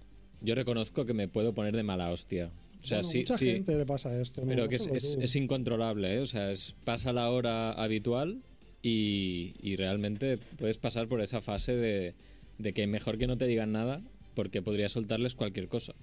[0.42, 2.50] yo reconozco que me puedo poner de mala hostia.
[2.82, 3.46] O sea, Bueno, sí, mucha sí.
[3.52, 4.48] gente le pasa esto, ¿no?
[4.48, 6.20] Pero No que es, es incontrolable, ¿eh?
[6.20, 8.40] O sea, es, pasa la hora habitual
[8.82, 12.16] y, y realmente puedes pasar por esa fase de,
[12.60, 14.02] de que mejor que no te digan nada
[14.36, 15.94] porque podría soltarles cualquier cosa.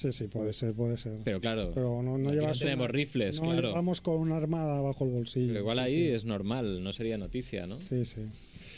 [0.00, 1.18] Sí, sí, puede ser, puede ser.
[1.24, 3.72] Pero claro, Pero no, no aquí no llevas tenemos una- rifles, no claro.
[3.74, 5.48] vamos con una armada bajo el bolsillo.
[5.48, 6.08] pero igual sí, ahí sí.
[6.14, 7.76] es normal, no sería noticia, ¿no?
[7.76, 8.20] Sí, sí.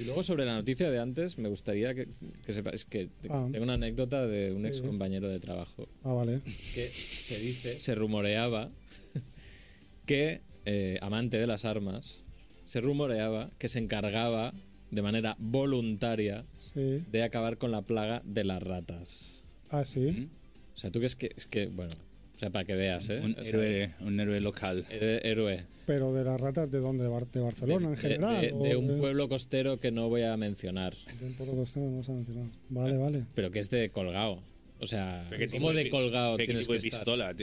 [0.01, 2.09] Y luego sobre la noticia de antes, me gustaría que,
[2.47, 3.47] que sepas que Ah.
[3.53, 4.69] tengo una anécdota de un Sí.
[4.69, 6.41] ex compañero de trabajo Ah, vale.
[6.75, 8.71] que se dice, se rumoreaba
[10.07, 12.25] que, eh, amante de las armas,
[12.65, 14.55] se rumoreaba que se encargaba
[14.91, 17.03] de manera voluntaria Sí.
[17.11, 19.45] de acabar con la plaga de las ratas.
[19.71, 20.01] Ah, sí.
[20.01, 20.29] ¿Mm?
[20.75, 21.93] O sea, tú crees que es que, bueno,
[22.37, 23.21] o sea, para que veas, ¿eh?
[23.23, 24.85] Un O sea, héroe, un héroe local.
[24.91, 25.65] héroe- héroe.
[25.87, 27.05] Pero de las ratas, ¿de dónde?
[27.05, 28.41] ¿De, Bar- de Barcelona en general?
[28.63, 32.13] De, un pueblo costero que no voy a mencionar, de un pueblo costero, no se
[32.13, 32.49] ha mencionado.
[32.69, 33.25] Vale, vale.
[33.35, 34.43] pero que es de colgado.
[34.81, 37.01] O sea, ¿Pero qué ¿cómo de colgado ¿Qué tienes tipo que de estar?
[37.01, 37.35] pistola?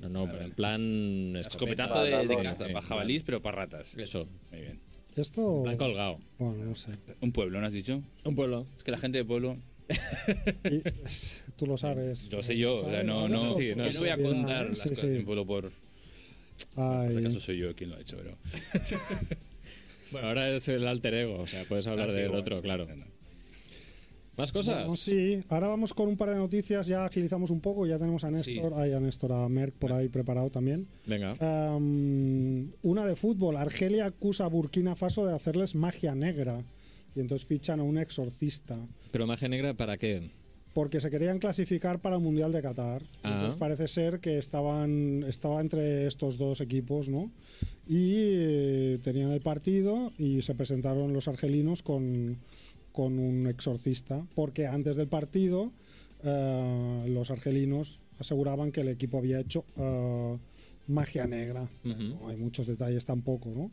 [0.00, 1.36] No, no, pero en plan...
[1.36, 3.96] Escopetazo de, de jabalís, pero para ratas.
[3.96, 4.80] Eso, Muy bien.
[5.14, 5.64] Esto.
[5.78, 6.18] colgado.
[6.40, 6.90] Bueno, no sé.
[7.20, 8.02] Un pueblo, ¿no has dicho?
[8.24, 8.66] Un pueblo.
[8.76, 9.56] Es que la gente de pueblo,
[10.64, 10.82] Y,
[11.58, 12.32] tú lo sabes.
[12.32, 14.78] lo sé yo, no, no, sí, no, yo no voy a sí, contar sí, las
[14.80, 14.88] sí.
[14.88, 15.72] cosas un pueblo por...
[16.76, 17.06] Ay.
[17.06, 18.36] En este caso soy yo quien lo ha hecho, pero...
[20.10, 22.40] Bueno, ahora es el alter ego, o sea, puedes hablar Ah, sí, del bueno.
[22.40, 22.86] otro, claro.
[24.38, 24.84] ¿Más cosas?
[24.84, 28.24] Bueno, sí, ahora vamos con un par de noticias, ya agilizamos un poco, ya tenemos
[28.24, 28.76] a Néstor, Sí.
[28.76, 30.86] ay, a Néstor, a Merck por ahí preparado también.
[31.06, 31.34] Venga.
[31.76, 36.62] Una de fútbol, Argelia acusa a Burkina Faso de hacerles magia negra
[37.14, 38.78] y entonces fichan a un exorcista.
[39.10, 40.30] ¿Pero magia negra para qué?
[40.74, 43.02] Porque se querían clasificar para el Mundial de Qatar.
[43.22, 43.32] Ah.
[43.32, 47.30] Entonces parece ser que estaban estaba entre estos dos equipos, ¿no?
[47.86, 52.36] Y eh, tenían el partido y se presentaron los argelinos con,
[52.92, 55.72] con un exorcista, porque antes del partido
[56.22, 60.36] eh, los argelinos aseguraban que el equipo había hecho eh,
[60.86, 61.68] magia negra.
[61.84, 62.02] Ujú.
[62.02, 63.70] No hay muchos detalles tampoco, ¿no?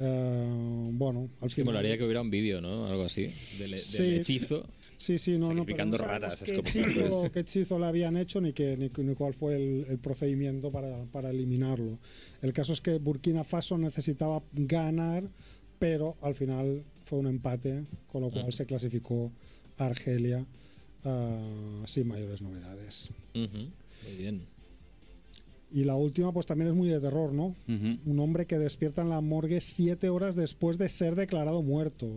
[0.00, 1.66] Eh, bueno, al que final...
[1.66, 2.86] molaría que hubiera un vídeo, ¿no?
[2.86, 3.28] Algo así.
[3.58, 4.04] Del, del Sí.
[4.14, 4.64] hechizo.
[4.98, 6.90] Sí, sí, no, no, pero no ratas, qué escopetazos.
[6.96, 10.70] hechizo, qué hechizo le habían hecho ni, qué- ni, ni cuál fue el, el procedimiento
[10.72, 11.98] para, para eliminarlo.
[12.42, 15.22] El caso es que Burkina Faso necesitaba ganar,
[15.78, 19.30] pero al final fue un empate, con lo cual se clasificó
[19.78, 20.44] Argelia
[21.04, 23.10] ah, sin mayores novedades.
[23.34, 24.42] Muy bien.
[25.70, 27.54] Y la última, pues también es muy de terror, ¿no?
[27.68, 32.08] Un hombre que despierta en la morgue siete horas después de ser declarado muerto.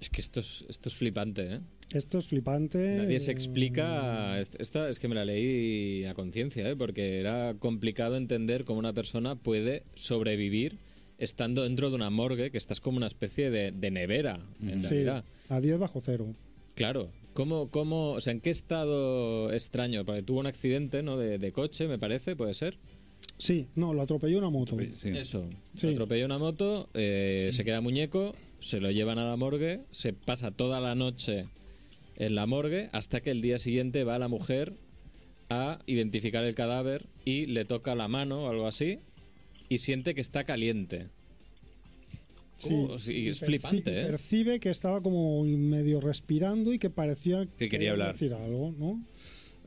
[0.00, 1.60] Es que esto es, esto es flipante, ¿eh?
[1.92, 2.96] Esto es flipante.
[2.98, 4.40] Nadie se eh, explica.
[4.40, 6.76] est- Esta es que me la leí a conciencia, ¿eh?
[6.76, 10.78] porque era complicado entender cómo una persona puede sobrevivir
[11.18, 14.88] estando dentro de una morgue, que estás como una especie de, de nevera, en Sí,
[14.88, 15.24] realidad.
[15.48, 16.34] a 10 bajo cero.
[16.74, 17.10] Claro.
[17.34, 20.04] ¿Cómo, cómo, o sea, ¿en qué estado extraño?
[20.04, 21.16] Porque tuvo un accidente, ¿no?
[21.16, 22.78] De, de coche, me parece, puede ser.
[23.38, 24.76] Sí, no, lo atropelló una moto.
[25.00, 25.08] Sí.
[25.08, 25.48] Eso.
[25.74, 25.88] Sí.
[25.88, 30.50] Atropella una moto, eh, se queda muñeco, se lo llevan a la morgue, se pasa
[30.50, 31.46] toda la noche
[32.16, 34.74] en la morgue hasta que el día siguiente va la mujer
[35.50, 38.98] a identificar el cadáver y le toca la mano o algo así
[39.68, 41.08] y siente que está caliente.
[42.70, 44.06] Uh, sí, es perci- flipante, ¿eh?
[44.06, 48.12] Percibe que estaba como medio respirando y que parecía Que quería hablar.
[48.12, 49.04] decir algo, ¿no?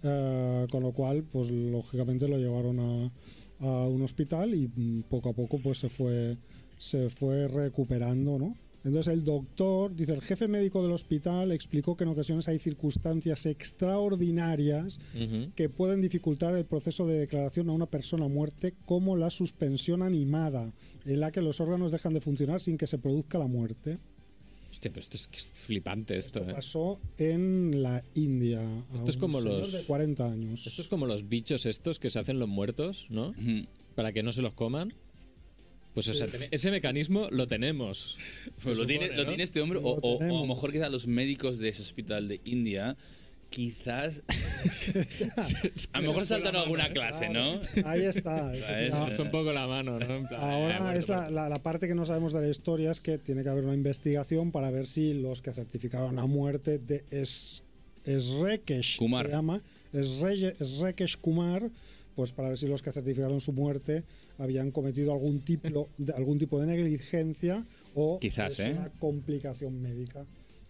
[0.04, 3.12] Eh, con lo cual, pues lógicamente lo llevaron a,
[3.60, 6.38] a un hospital y mm, poco a poco pues se fue
[6.80, 8.56] se fue recuperando, ¿no?
[8.88, 13.46] Entonces el doctor, dice, el jefe médico del hospital explicó que en ocasiones hay circunstancias
[13.46, 15.52] extraordinarias Ujú.
[15.56, 20.02] que pueden dificultar el proceso de declaración a una persona a muerte, como la suspensión
[20.02, 20.72] animada,
[21.06, 23.98] en la que los órganos dejan de funcionar sin que se produzca la muerte.
[24.70, 26.54] Hostia, pero esto es, que es flipante esto, ¿eh?
[26.54, 28.60] Pasó en la India.
[28.62, 30.68] a Esto es un como los- de 40 años.
[30.68, 33.30] Esto es como los bichos estos que se hacen los muertos, ¿no?
[33.30, 33.66] Ujú.
[33.96, 34.94] Para que no se los coman.
[35.98, 38.20] Pues o sea, ese mecanismo lo tenemos.
[38.64, 39.30] Pues lo, tiene, supone, lo ¿no?
[39.30, 41.82] tienes este hombre, Lo o, o- o a lo mejor quizás los médicos de ese
[41.82, 42.96] hospital de India,
[43.50, 44.22] quizás.
[45.94, 47.60] a lo mejor saltan alguna clase, ¿no?
[47.86, 48.52] Ahí está.
[48.56, 50.06] Ya, Alza un poco la mano, ¿no?
[50.06, 51.34] En plan, eh, Ahora muerto, es la, muerto.
[51.34, 53.74] la- la parte que no sabemos de la historia es que tiene que haber una
[53.74, 57.64] investigación para ver si los que certificaron la muerte de es,
[58.06, 59.26] Esrekesh Kumar.
[59.26, 59.62] se llama
[59.94, 61.70] Esre- Esrekesh Kumar,
[62.18, 64.04] pues para ver si los que certificaron su muerte
[64.40, 68.72] habían cometido algún tipo de algún tipo de negligencia o Quizás, es ¿eh?
[68.74, 70.26] una complicación médica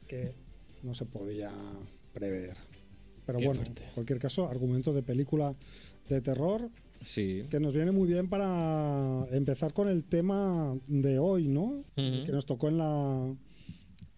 [0.08, 0.34] que
[0.84, 1.50] no se podía
[2.14, 2.54] prever.
[3.26, 3.84] Pero Qué bueno, fuerte.
[3.86, 5.56] en cualquier caso, argumento de película
[6.10, 6.70] de terror
[7.02, 7.46] Sí.
[7.50, 11.84] que nos viene muy bien para empezar con el tema de hoy, ¿no?
[11.96, 13.34] Que nos tocó en la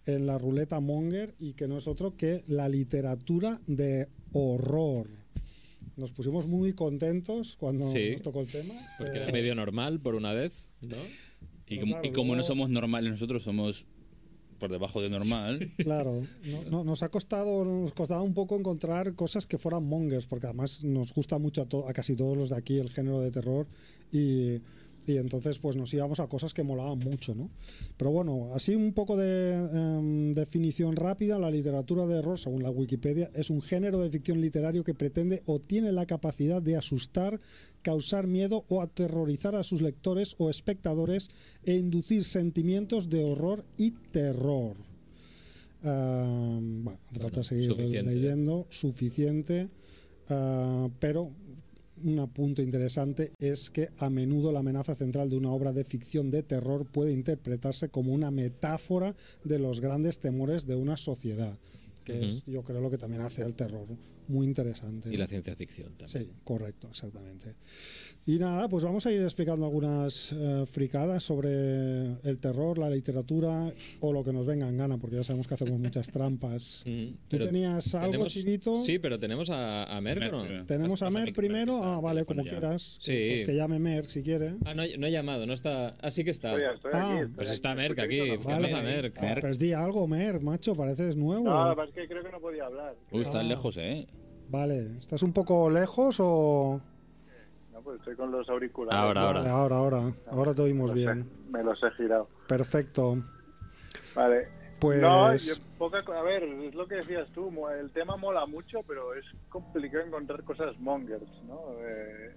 [0.06, 5.06] en la ruleta Monger y que no es otro que la literatura de horror.
[6.00, 8.12] Nos pusimos muy contentos cuando Sí.
[8.12, 8.72] nos tocó el tema.
[8.98, 10.96] Porque Eh, era medio normal por una vez, ¿no?
[11.66, 13.84] Y como, claro, y como no somos normales, nosotros somos
[14.58, 15.70] por debajo de normal.
[15.76, 20.26] Claro, no, no- nos ha costado, nos costaba un poco encontrar cosas que fueran mongers,
[20.26, 23.20] porque además nos gusta mucho a, to- a casi todos los de aquí el género
[23.20, 23.66] de terror
[24.10, 24.56] y,
[25.06, 27.50] y entonces pues nos íbamos a cosas que molaban mucho, ¿no?
[27.96, 32.70] Pero bueno, así un poco de em, definición rápida, la literatura de horror, según la
[32.70, 37.40] Wikipedia, es un género de ficción literario que pretende o tiene la capacidad de asustar,
[37.82, 41.30] causar miedo o aterrorizar a sus lectores o espectadores
[41.64, 44.76] e inducir sentimientos de horror y terror.
[45.82, 48.14] Ah, bueno, hace falta seguir suficiente.
[48.14, 49.68] leyendo, suficiente,
[50.28, 51.32] ah, pero
[52.04, 56.30] un punto interesante es que a menudo la amenaza central de una obra de ficción
[56.30, 61.58] de terror puede interpretarse como una metáfora de los grandes temores de una sociedad,
[62.04, 63.86] que es, yo creo, lo que también hace el terror
[64.30, 65.12] muy interesante.
[65.12, 66.08] Y la ciencia ficción también.
[66.08, 67.54] Sí, correcto, exactamente.
[68.26, 71.50] Y nada, pues vamos a ir explicando algunas eh, fricadas sobre
[72.22, 75.54] el terror, la literatura o lo que nos venga en gana, porque ya sabemos que
[75.54, 76.82] hacemos muchas trampas.
[76.84, 78.76] ¿Tú pero tenías algo, tenemos- Chivito?
[78.84, 80.42] Sí, pero tenemos a, a Merck, Merck ¿no?
[80.42, 80.66] primero.
[80.66, 81.82] Tenemos a Mer Mer primero.
[81.82, 82.50] Ah, vale, como ya.
[82.50, 82.98] quieras.
[83.00, 83.28] Sí.
[83.36, 84.54] Pues que llame Mer si quiere.
[84.64, 85.96] Ah, no, no ha llamado, no está.
[86.00, 86.50] Ah, sí que está.
[86.56, 87.32] Estoy, estoy Ah, aquí.
[87.34, 87.54] Pues aquí.
[87.54, 88.24] está ¿Me Merck aquí, no?
[88.34, 88.76] estamos Vale.
[88.76, 89.18] a Merck.
[89.18, 91.44] Ah, pues di algo, Mer, macho, pareces nuevo.
[91.44, 92.94] No, pero es que creo que no podía hablar.
[93.10, 93.48] Uy, estás Ah.
[93.48, 94.06] lejos, ¿eh?
[94.50, 96.80] Vale, ¿estás un poco lejos o...?
[97.72, 99.00] No, pues estoy con los auriculares.
[99.00, 100.12] Ahora, Vale, ahora, ahora.
[100.28, 101.30] Ahora te oímos bien.
[101.48, 102.28] me los he girado.
[102.48, 103.16] Perfecto.
[104.14, 104.48] Vale.
[104.80, 105.00] Pues...
[105.00, 108.80] No, yo- poca, co- a ver, es lo que decías tú, el tema mola mucho,
[108.88, 111.60] pero es complicado encontrar cosas mongers, ¿no?
[111.82, 112.34] Eh,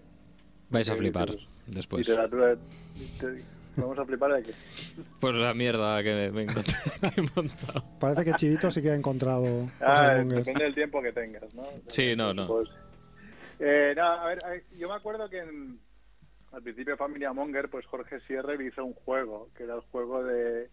[0.69, 1.30] Vais a Sí, flipar
[1.65, 2.08] después.
[2.08, 2.56] literatura,
[3.19, 3.43] te-
[3.77, 4.53] vamos a flipar de qué.
[5.19, 6.73] Pues la mierda que me, me encontré
[7.15, 7.83] que he montado.
[7.99, 11.63] Parece que Chivito sí que ha encontrado Ah, depende del tiempo que tengas, ¿no?
[11.88, 12.47] Sí, no, no.
[12.47, 12.69] Pues,
[13.59, 15.79] eh, no, a ver, eh, yo me acuerdo que en-
[16.51, 20.23] al principio de Familia Monger, pues Jorge Sierra hizo un juego, que era el juego
[20.23, 20.69] de,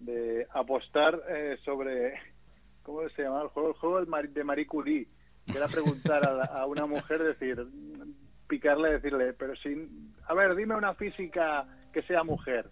[0.00, 2.14] de apostar eh, sobre,
[2.82, 3.68] ¿cómo se llamaba el juego?
[3.70, 5.06] El juego de Marie Curie,
[5.50, 7.64] que era preguntar a, la- a una mujer, decir,
[8.48, 11.64] picarle, decirle, pero sin, a ver, dime una física
[11.94, 12.68] que sea mujer.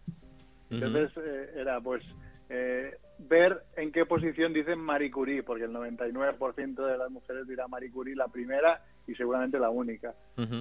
[0.71, 2.03] Entonces eh, era pues
[2.51, 7.69] eh, ver en qué posición dicen Marie Curie, porque el 99% de las mujeres dirá
[7.69, 10.15] Marie Curie la primera y seguramente la única.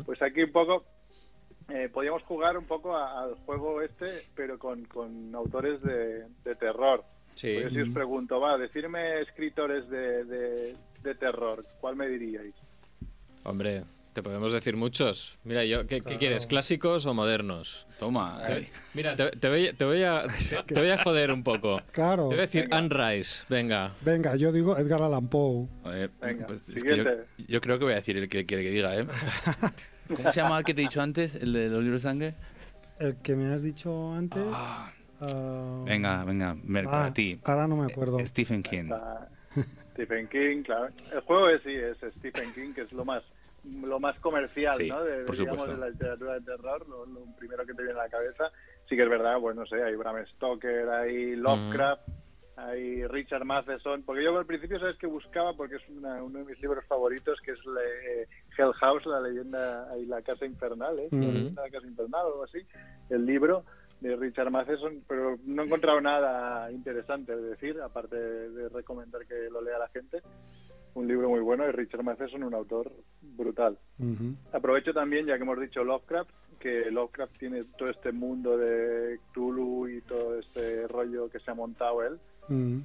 [0.05, 0.85] Pues aquí un poco
[1.69, 7.03] eh, podíamos jugar un poco al juego este, pero con, con autores de, de terror.
[7.35, 7.53] Sí.
[7.61, 12.53] Pues yo si os pregunto, va, decirme escritores de, de- de terror, ¿cuál me diríais?
[13.45, 15.39] Hombre, te podemos decir muchos.
[15.43, 16.45] Mira, yo, ¿qué, qué quieres?
[16.45, 17.87] ¿Clásicos o modernos?
[17.99, 18.41] Toma.
[18.45, 18.69] Te- eh.
[18.93, 20.25] mira, te, te voy, te voy a,
[20.65, 21.81] te voy a joder un poco.
[21.91, 22.23] Claro.
[22.23, 22.77] Te voy a decir Venga.
[22.77, 23.91] Anne Rice, venga.
[24.01, 25.67] Venga, yo digo Edgar Allan Poe.
[26.21, 27.03] Venga, pues es que yo,
[27.47, 29.05] yo creo que voy a decir el que quiere que diga, ¿eh?
[30.07, 31.35] ¿Cómo se llama el que te he dicho antes?
[31.35, 32.35] ¿El de los libros de sangre?
[32.99, 34.43] El que me has dicho antes.
[34.51, 37.39] Ah, ah, venga, venga, Mer, ah, para ti.
[37.45, 38.19] Ahora no me acuerdo.
[38.19, 38.91] Eh, Stephen King.
[39.93, 40.89] Stephen King, claro.
[41.13, 43.23] El juego es sí, es Stephen King, que es lo más
[43.63, 45.03] lo más comercial, Sí, ¿no?
[45.03, 45.73] De, por digamos, supuesto.
[45.73, 48.51] de la literatura de terror, lo, lo primero que te viene a la cabeza.
[48.89, 52.01] Sí que es verdad, pues no sé, hay Bram Stoker, hay Lovecraft,
[52.57, 56.45] hay Richard Matheson, porque yo al principio sabes que buscaba, porque es una- uno de
[56.45, 58.23] mis libros favoritos, que es le-
[58.57, 61.07] Hell House, la leyenda y la casa infernal, ¿eh?
[61.11, 61.31] La Ujú.
[61.31, 62.59] leyenda de la casa infernal o algo así,
[63.09, 63.63] el libro
[64.01, 69.47] de Richard Matheson, pero no he encontrado nada interesante de decir, aparte de recomendar que
[69.51, 70.21] lo lea la gente.
[70.93, 73.77] Un libro muy bueno y Richard Matheson, un autor brutal.
[74.51, 79.87] Aprovecho también, ya que hemos dicho Lovecraft, que Lovecraft tiene todo este mundo de Cthulhu
[79.87, 82.19] y todo este rollo que se ha montado él,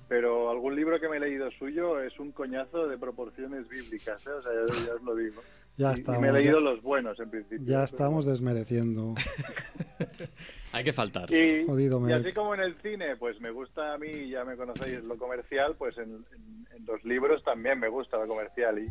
[0.09, 4.31] pero algún libro que me he leído suyo es un coñazo de proporciones bíblicas, ¿eh?
[4.31, 5.43] o sea, ya, ya os lo digo.
[5.77, 6.21] Ya Y- y, estamos.
[6.23, 7.67] me he leído ya, los buenos en principio.
[7.67, 9.15] ya estamos desmereciendo.
[10.73, 11.31] Hay que faltar.
[11.33, 12.25] Y, Jodido, y Merck.
[12.27, 15.75] así como en el cine, pues me gusta a mí, ya me conocéis lo comercial,
[15.77, 18.79] pues en, en- en los libros también me gusta lo comercial.
[18.79, 18.91] Y,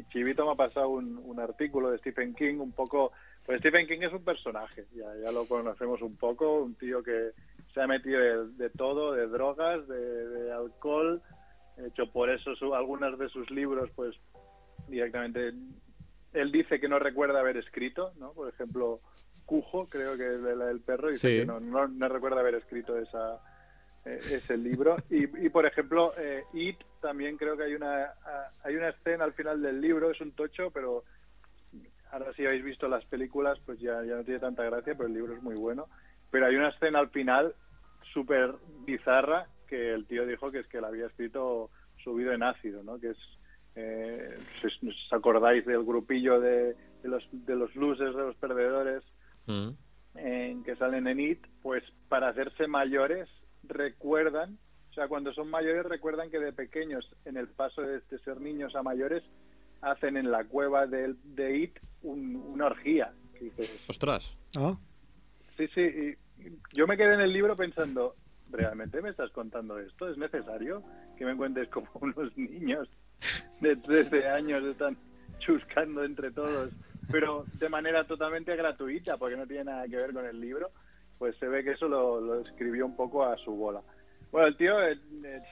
[0.00, 3.12] y Chivito me ha pasado un, un artículo de Stephen King, un poco,
[3.44, 7.30] pues Stephen King es un personaje, ya, ya lo conocemos un poco, un tío que
[7.72, 11.22] se ha metido de, de todo, de drogas, de, de alcohol,
[11.78, 14.14] hecho por eso su- algunas de sus libros, pues
[14.88, 15.52] directamente
[16.32, 18.32] él dice que no recuerda haber escrito, ¿no?
[18.32, 19.00] Por ejemplo,
[19.46, 21.38] Cujo, creo que es del perro, dice Sí.
[21.40, 23.40] que no, no, no recuerda haber escrito esa,
[24.06, 24.96] eh, ese libro.
[25.10, 28.14] Y, y, por ejemplo, eh, It también creo que hay una,
[28.64, 31.04] hay una escena al final del libro, es un tocho, pero
[32.12, 35.14] ahora si habéis visto las películas, pues ya, ya no tiene tanta gracia, pero el
[35.14, 35.88] libro es muy bueno.
[36.30, 37.54] Pero hay una escena al final
[38.12, 38.54] súper
[38.86, 41.70] bizarra que el tío dijo que es que la había escrito
[42.02, 42.98] subido en ácido, ¿no?
[43.00, 43.18] Que es,
[43.74, 49.02] eh, si os- acordáis del grupillo de, de los, de los losers, de los perdedores,
[49.48, 49.70] Mm.
[50.16, 53.28] en que salen en IT, pues para hacerse mayores
[53.68, 54.58] recuerdan,
[54.90, 58.40] o sea, cuando son mayores recuerdan que de pequeños, en el paso de, de ser
[58.40, 59.22] niños a mayores,
[59.82, 63.12] hacen en la cueva del- de, IT un- una orgía.
[63.88, 64.34] Ostras.
[64.56, 64.76] Ah,
[65.56, 68.14] Sí, sí, y yo me quedé en el libro pensando,
[68.50, 70.08] ¿realmente me estás contando esto?
[70.10, 70.82] ¿Es necesario
[71.16, 72.88] que me cuentes como unos niños
[73.60, 74.96] de 13 años están
[75.38, 76.72] chuscando entre todos,
[77.10, 80.70] pero de manera totalmente gratuita, porque no tiene nada que ver con el libro?
[81.18, 83.80] Pues se ve que eso lo, lo escribió un poco a su bola.
[84.30, 84.74] Bueno, el tío,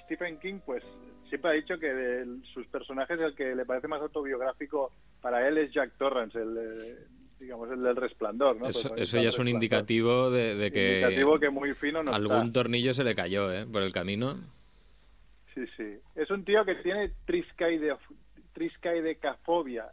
[0.05, 0.83] Stephen King, pues
[1.29, 4.93] siempre ha dicho que de sus personajes el que le parece más autobiográfico
[5.23, 6.99] para él es Jack Torrance, el, eh,
[7.41, 8.69] digamos, el del resplandor, ¿no?
[8.69, 12.13] Eso, Pues, eso ya es un indicativo de, de que Indicativo que muy fino no
[12.13, 12.53] algún está.
[12.53, 13.65] tornillo se le cayó ¿eh?
[13.65, 14.37] por el camino.
[15.55, 15.97] Sí, sí.
[16.15, 17.95] Es un tío que tiene triscaide,
[18.53, 19.87] triscaidecafobia.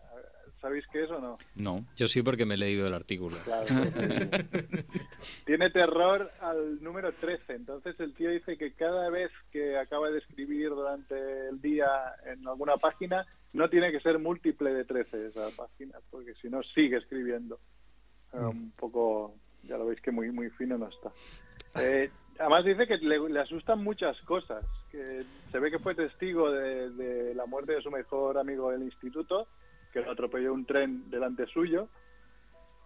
[0.61, 1.35] ¿Sabéis qué es o no?
[1.55, 1.85] No.
[1.97, 3.35] Yo sí porque me he leído el artículo.
[3.43, 3.65] Claro.
[5.45, 7.53] Tiene terror al número 13.
[7.53, 11.15] Entonces el tío dice que cada vez que acaba de escribir durante
[11.49, 11.87] el día
[12.25, 16.61] en alguna página, no tiene que ser múltiple de 13 esa página, porque si no
[16.61, 17.59] sigue escribiendo.
[18.31, 19.33] Eh, un poco,
[19.63, 21.11] ya lo veis que muy, muy fino no está.
[21.81, 24.63] Eh, además dice que le, le asustan muchas cosas.
[24.91, 28.83] Que se ve que fue testigo de, de la muerte de su mejor amigo del
[28.83, 29.47] instituto,
[29.91, 31.87] que lo atropelló un tren delante suyo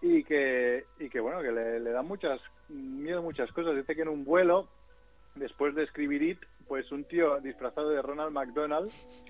[0.02, 2.40] y que y que bueno que le, le da muchas
[2.70, 3.76] miedo muchas cosas.
[3.76, 4.68] Dice que en un vuelo
[5.36, 8.90] después de escribir it pues un tío disfrazado de Ronald McDonald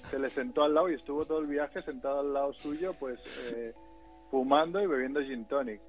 [0.09, 3.19] se le sentó al lado y estuvo todo el viaje sentado al lado suyo pues
[3.47, 3.73] eh,
[4.31, 5.81] fumando y bebiendo gin tonic.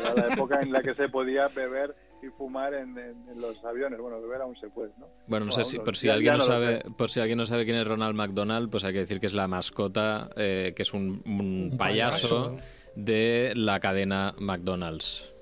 [0.00, 3.62] Era la época en la que se podía beber y fumar en, en- en los
[3.64, 6.40] aviones bueno beber aún se puede no Bueno, no sé si por si alguien no
[6.40, 9.26] sabe, por si alguien no sabe quién es Ronald McDonald, pues hay que decir que
[9.26, 12.66] es la mascota, eh, que es un, un Un payaso, payaso.
[12.96, 15.34] de la cadena McDonald's.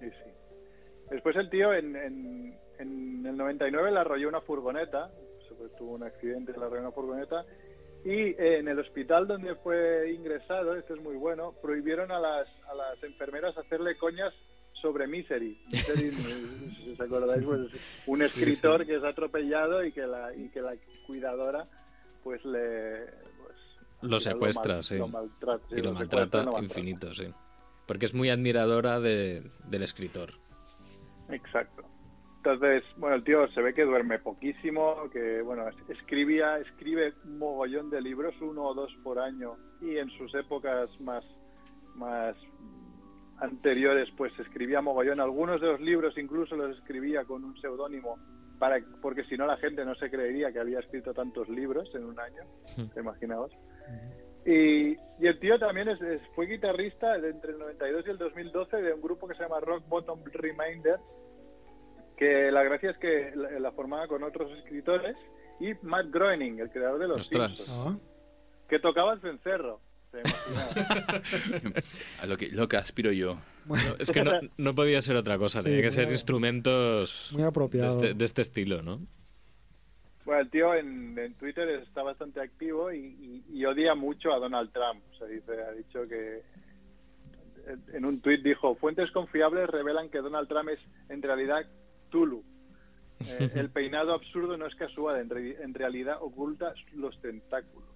[0.00, 0.30] Sí, sí.
[1.10, 5.10] Después el tío en, en, en el 99 le arrolló una furgoneta,
[5.76, 7.44] tuvo un accidente, le arrolló una furgoneta,
[8.04, 12.46] y eh, en el hospital donde fue ingresado, este es muy bueno, prohibieron a las,
[12.70, 14.32] a las enfermeras hacerle coñas
[14.80, 15.56] sobre Misery.
[15.70, 16.10] Misery,
[16.84, 17.60] si os acordáis, pues
[18.06, 20.74] un escritor que es atropellado y que la, y que la
[21.06, 21.66] cuidadora
[22.24, 23.06] pues le...
[23.38, 23.56] Pues,
[24.02, 24.98] Lo secuestra, mal- sí.
[24.98, 27.32] Lo maltrata, sí, y lo maltrata infinito, sí.
[27.86, 30.30] Porque es muy admiradora de- del escritor.
[31.30, 31.82] Exacto.
[32.38, 37.38] Entonces, bueno, el tío se ve que duerme poquísimo, que, bueno, es- escribía, escribe un
[37.38, 41.24] mogollón de libros, uno o dos por año, y en sus épocas más,
[41.94, 42.36] más
[43.40, 45.20] anteriores, pues escribía mogollón.
[45.20, 48.18] Algunos de los libros incluso los escribía con un seudónimo,
[48.58, 52.04] para, porque si no la gente no se creería que había escrito tantos libros en
[52.04, 52.42] un año,
[52.92, 53.52] ¿te imaginabas?
[54.44, 58.18] Y, y el tío también es, es- fue guitarrista de entre el 92 y el
[58.18, 60.98] 2012 de un grupo que se llama Rock Bottom Reminder,
[62.16, 65.16] que la gracia es que la, la formaba con otros escritores
[65.60, 67.56] y Matt Groening, el creador de los Ostras.
[67.58, 67.98] Simpsons, Ah,
[68.68, 69.80] que tocaba el cencerro.
[72.22, 73.38] A lo que, lo que aspiro yo.
[73.98, 77.48] Es que no, no podía ser otra cosa, Sí, tenía que ser instrumentos muy de
[77.48, 77.90] apropiado.
[77.90, 79.00] este, de este estilo, ¿no?
[80.24, 84.38] Bueno, el tío en, en Twitter está bastante activo y, y- y odia mucho a
[84.38, 85.02] Donald Trump.
[85.18, 86.42] Se dice, ha dicho que
[87.66, 91.66] en- en un tuit dijo, fuentes confiables revelan que Donald Trump es en realidad
[92.10, 92.44] Tulu.
[93.26, 97.88] Eh, el peinado absurdo no es casual, en, re- en realidad oculta los tentáculos.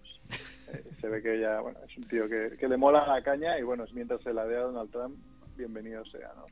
[0.73, 3.59] Eh, se ve que ya, bueno, es un tío que, que le mola la caña
[3.59, 5.17] y bueno, mientras se la dé a Donald Trump,
[5.57, 6.47] bienvenido sea, ¿no?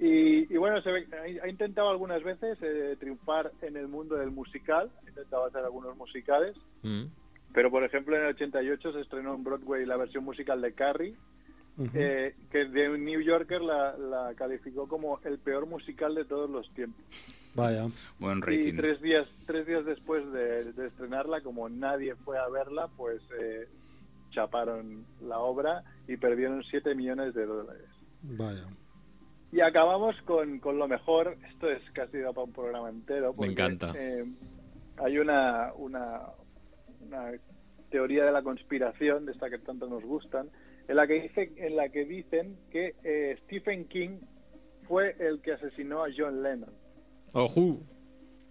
[0.00, 4.14] Y, y bueno, se ve, ha, ha intentado algunas veces eh, triunfar en el mundo
[4.16, 7.06] del musical, ha intentado hacer algunos musicales, Mm.
[7.52, 11.16] pero por ejemplo en el 88 se estrenó en Broadway la versión musical de Carrie,
[11.78, 11.90] ujú.
[11.94, 16.50] eh, que de un New Yorker la, la calificó como el peor musical de todos
[16.50, 17.02] los tiempos.
[17.54, 17.86] Vaya.
[18.18, 18.76] Buen Y rating.
[18.76, 23.66] tres días, tres días después de, de estrenarla, como nadie fue a verla, pues eh,
[24.30, 27.86] chaparon la obra y perdieron 7 millones de dólares.
[28.22, 28.64] Vaya.
[29.50, 31.36] Y acabamos con, con lo mejor.
[31.50, 33.32] Esto es casi da para un programa entero.
[33.32, 33.92] porque, encanta.
[33.96, 34.24] eh,
[34.98, 36.20] hay una, una,
[37.00, 37.32] una
[37.90, 40.50] teoría de la conspiración, de esta que tanto nos gustan,
[40.88, 44.18] en la que, dice, en la que dicen que eh, Stephen King
[44.88, 46.70] fue el que asesinó a John Lennon.
[47.32, 47.80] ¡Ojú!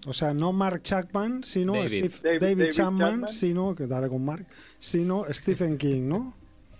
[0.06, 2.12] O sea, no Mark Chapman, sino David.
[2.12, 3.30] Steve- David- David, David Chapman, Chapman.
[3.30, 4.46] sino, que dale con Mark,
[4.78, 6.34] sino Stephen King, ¿no?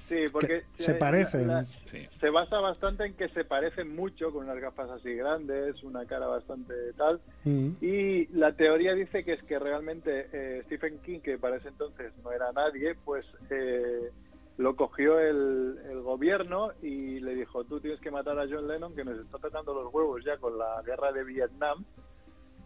[0.08, 1.48] Sí, porque Que se parecen.
[1.48, 2.08] la- Sí.
[2.22, 6.28] se basa bastante en que se parecen mucho, con unas gafas así grandes, una cara
[6.28, 7.20] bastante tal.
[7.44, 7.72] Mm.
[7.82, 12.14] Y la teoría dice que es que realmente eh, Stephen King, que para ese entonces
[12.24, 14.12] no era nadie, pues eh,
[14.58, 18.96] lo cogió el, el gobierno y le dijo, tú tienes que matar a John Lennon,
[18.96, 21.86] que nos está tocando los huevos ya con la guerra de Vietnam.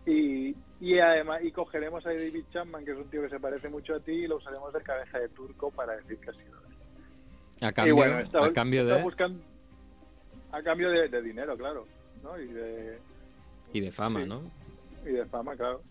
[0.06, 3.70] Y, y además y cogeremos a David Chapman, que es un tío que se parece
[3.70, 6.58] mucho a ti, y lo usaremos de cabeza de turco para decir que ha sido
[6.68, 6.76] él.
[7.62, 9.04] A Y cambio, bueno, está- a cambio de...
[9.04, 9.44] buscando-
[10.52, 11.86] a cambio de, de dinero, claro,
[12.24, 12.39] ¿no?
[12.39, 13.00] Y de,
[13.74, 14.30] Y de fama, Sí.
[14.30, 14.42] ¿no?
[15.06, 15.82] y de fama, claro.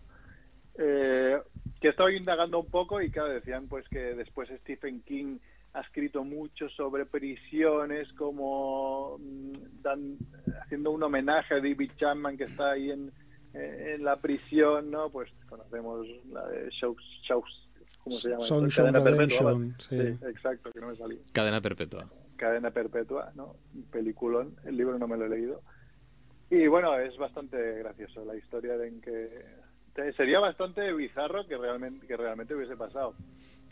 [0.77, 1.39] Eh,
[1.79, 5.37] que estaba indagando un poco y claro, decían pues que después Stephen King
[5.73, 10.17] ha escrito mucho sobre prisiones, como mm, dan,
[10.63, 13.11] haciendo un homenaje a David Chapman que está ahí en,
[13.53, 15.09] eh, en la prisión, ¿no?
[15.09, 17.69] Pues conocemos la de Shows, Shows
[18.03, 18.41] ¿cómo se llama?
[18.41, 19.59] Sunshine Cadena perpetua.
[19.77, 19.97] Sí.
[19.97, 21.19] Sí, exacto, que no me salía.
[21.33, 22.09] Cadena perpetua.
[22.41, 23.55] Cadena Perpetua, ¿no?
[23.75, 24.55] Un peliculón.
[24.65, 25.61] El libro no me lo he leído.
[26.49, 29.45] Y bueno, es bastante gracioso la historia de en que
[30.17, 33.13] sería bastante bizarro que realmente que realmente hubiese pasado.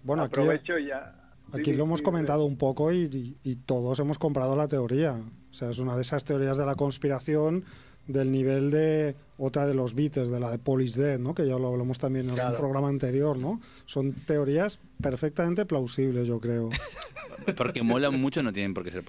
[0.04, 1.29] Bueno, aquí, Aprovecho ya.
[1.54, 5.14] Aquí lo hemos comentado un poco y, y- y todos hemos comprado la teoría.
[5.14, 7.64] O sea, es una de esas teorías de la conspiración
[8.08, 11.36] del nivel de otra de los Beatles, de la de Police Dead, ¿no?
[11.36, 12.52] Que ya lo hablamos también en Claro.
[12.52, 13.62] un programa anterior, ¿no?
[13.86, 16.70] Son teorías perfectamente plausibles, yo creo.
[17.56, 19.04] Porque molan mucho, no tienen por qué ser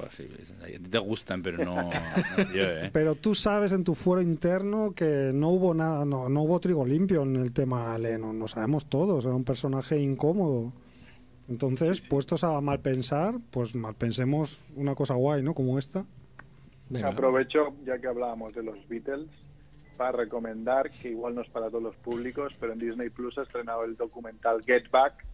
[0.79, 1.91] ti te gustan, pero no, no
[2.37, 2.91] sé yo, ¿eh?
[2.93, 6.87] Pero tú sabes en tu fuero interno que no hubo nada, no, no hubo trigo
[6.87, 10.73] limpio en el tema Lennon, lo sabemos todos, era un personaje incómodo.
[11.51, 15.53] Entonces, puestos a mal pensar, pues mal pensemos una cosa guay, ¿no?
[15.53, 16.05] Como esta.
[16.89, 17.09] Venga.
[17.09, 19.29] Aprovecho, ya que hablábamos de los Beatles,
[19.97, 23.43] para recomendar, que igual no es para todos los públicos, pero en Disney Plus ha
[23.43, 25.27] estrenado el documental Get Back,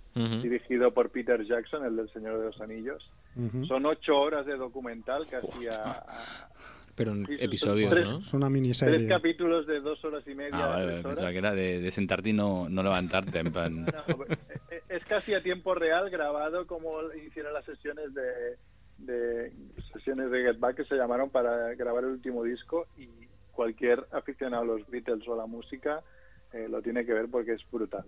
[0.42, 3.10] dirigido por Peter Jackson, el del Señor de los Anillos.
[3.68, 6.48] Son ocho horas de documental, casi a, a-
[6.97, 8.18] Pero en Sí, episodios, tres- ¿no?
[8.18, 9.07] Es una tres miniserie.
[9.07, 10.57] capítulos de dos horas y media.
[10.64, 11.14] Ah, vale, tres horas.
[11.14, 13.84] pensaba que era de, de sentarte y no, no levantarte, en plan...
[14.09, 14.38] No, eh,
[14.70, 18.57] eh, es casi a tiempo real grabado como hicieron las sesiones de,
[18.99, 19.53] de
[19.92, 23.09] sesiones de Get Back que se llamaron para grabar el último disco y
[23.53, 26.03] cualquier aficionado a los Beatles o a la música
[26.53, 28.05] eh, lo tiene que ver porque es brutal.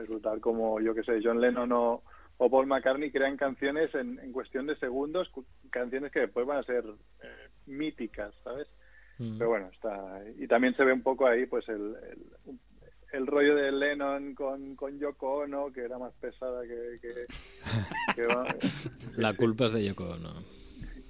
[0.00, 2.02] Es brutal como, yo que sé, John Lennon o,
[2.38, 5.30] o Paul McCartney crean canciones en, en cuestión de segundos,
[5.70, 6.84] canciones que después van a ser
[7.22, 8.66] eh, míticas, ¿sabes?
[9.18, 9.38] Mm.
[9.38, 12.58] Pero bueno, está y también se ve un poco ahí pues el, el,
[13.12, 16.98] el rollo de Lennon con, con Yoko Ono, que era más pesada que...
[17.00, 17.26] que-
[19.16, 20.32] La culpa es de Yoko Ono.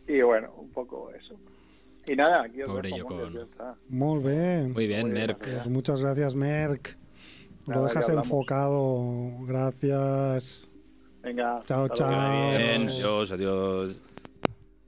[0.09, 1.39] y bueno, un poco eso.
[2.07, 3.47] Y nada, aquí os Pobre Yoko Ono.
[3.89, 4.73] Muy bien.
[4.73, 5.39] Muy bien, Muy bien, Merck.
[5.39, 6.99] Pues muchas gracias, Merck.
[7.67, 9.31] Lo dejas enfocado.
[9.47, 10.69] Gracias.
[11.23, 12.09] Venga, Chao, chao.
[12.09, 13.31] Bien, Adiós.
[13.31, 14.01] adiós, adiós.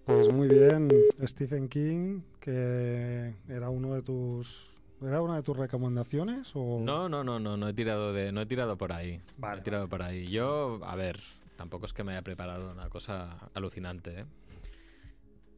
[0.05, 0.91] Pues muy bien,
[1.25, 6.51] Stephen King, que era uno de tus ¿Era una de tus recomendaciones?
[6.55, 6.81] O...
[6.81, 9.21] No, no, no, no, no he tirado de, no he tirado por ahí.
[9.37, 10.31] Vale, No he tirado por ahí.
[10.31, 11.21] Yo, a ver,
[11.57, 14.25] tampoco es que me haya preparado una cosa alucinante, ¿eh?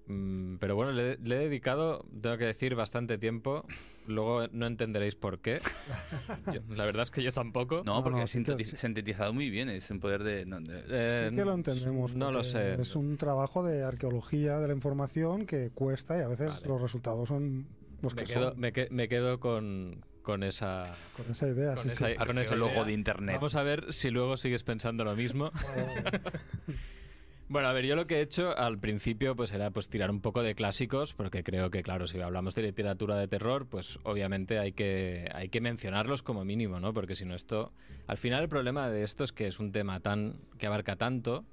[0.09, 3.67] Mm, Pero bueno, le, le he dedicado, tengo que decir, bastante tiempo.
[4.07, 5.61] Luego no entenderéis por qué.
[6.55, 7.83] Yo- la verdad es que yo tampoco.
[7.85, 10.47] No, No, porque no, sí que- sintetizado muy bien, es un poder de...
[10.47, 12.15] no, de- Eh, Sí que lo entendemos.
[12.15, 12.81] No lo sé.
[12.81, 16.69] Es un trabajo de arqueología de la información que cuesta y a veces Vale.
[16.69, 17.67] los resultados son
[18.01, 18.61] los me, que quedo, son.
[18.61, 20.95] me, que- me quedo con, con esa...
[21.17, 22.17] Con esa idea, con sí, esa- sí.
[22.17, 22.85] con esa Arqueólogo idea.
[22.85, 23.37] de internet.
[23.37, 25.51] Vamos a ver si luego sigues pensando lo mismo.
[27.49, 30.21] Bueno, a ver, yo lo que he hecho al principio pues era pues tirar un
[30.21, 34.59] poco de clásicos, porque creo que claro, si hablamos de literatura de terror, pues obviamente
[34.59, 36.93] hay que hay que mencionarlos como mínimo, ¿no?
[36.93, 37.73] Porque si no esto,
[38.09, 41.45] al final el problema de esto es que es un tema tan que abarca tanto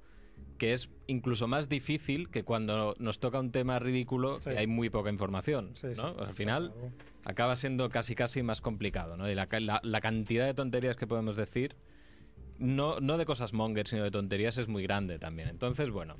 [0.58, 4.50] que es incluso más difícil que cuando nos toca un tema ridículo Sí.
[4.50, 6.08] que hay muy poca información, Sí, sí, ¿no?
[6.08, 6.92] al final claro.
[7.24, 9.28] acaba siendo casi casi más complicado, ¿no?
[9.30, 11.74] Y la, la- la cantidad de tonterías que podemos decir,
[12.58, 15.48] no, no de cosas monger, sino de tonterías, es muy grande también.
[15.48, 16.16] Entonces, bueno,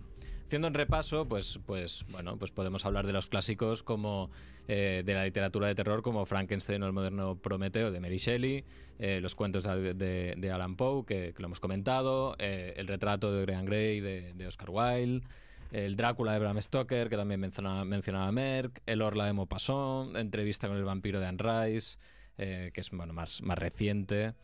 [0.46, 4.30] haciendo un repaso, pues, pues, bueno, pues podemos hablar de los clásicos como
[4.68, 8.64] eh, de la literatura de terror, como Frankenstein o el moderno Prometeo de Mary Shelley,
[8.98, 13.64] eh, los cuentos de, Alan Poe, que, lo hemos comentado, eh, el retrato de Dorian
[13.64, 15.26] Gray de, de Oscar Wilde.
[15.74, 18.80] El Drácula de Bram Stoker, que también mencionaba, mencionaba Merck.
[18.86, 20.14] El Orla de Maupassant.
[20.14, 21.98] Entrevista con el vampiro de Anne Rice,
[22.38, 24.34] eh, que es bueno, más, más reciente.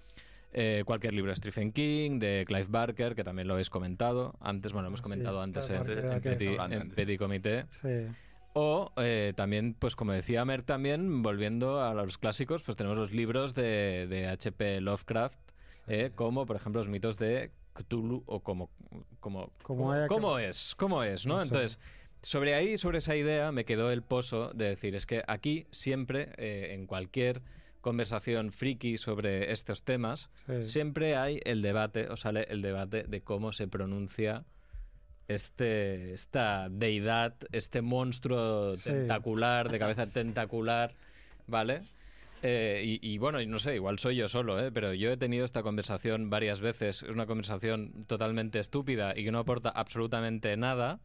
[0.53, 4.73] Eh, cualquier libro de Stephen King, de Clive Barker, que también lo habéis comentado antes.
[4.73, 5.77] Bueno, lo hemos sí, comentado antes en,
[6.73, 7.67] en Petit, en Comité.
[7.69, 8.07] Sí.
[8.53, 13.13] O eh, también, pues como decía Merck también, volviendo a los clásicos, pues tenemos los
[13.13, 14.81] libros de, de H.P.
[14.81, 15.39] Lovecraft,
[15.87, 18.71] eh, como por ejemplo los mitos de Cthulhu o como...
[19.21, 20.75] como, Como que- ¿Cómo es?
[20.77, 21.27] ¿Cómo es?
[21.27, 21.35] ¿no?
[21.37, 21.47] No sé.
[21.47, 21.79] Entonces,
[22.23, 26.31] sobre ahí, sobre esa idea, me quedó el pozo de decir, es que aquí siempre,
[26.37, 27.43] eh, en cualquier
[27.81, 30.65] conversación friki sobre estos temas, Sí.
[30.65, 34.45] siempre hay el debate, o sale el debate de cómo se pronuncia
[35.29, 38.91] este, esta deidad, este monstruo Sí.
[38.91, 40.95] tentacular, de cabeza tentacular,
[41.47, 41.83] ¿vale?
[42.43, 44.73] Eh, y, y bueno, y no sé, igual soy yo solo, ¿eh?
[44.73, 47.03] pero yo he tenido esta conversación varias veces.
[47.03, 51.01] Es una conversación totalmente estúpida y que no aporta absolutamente nada,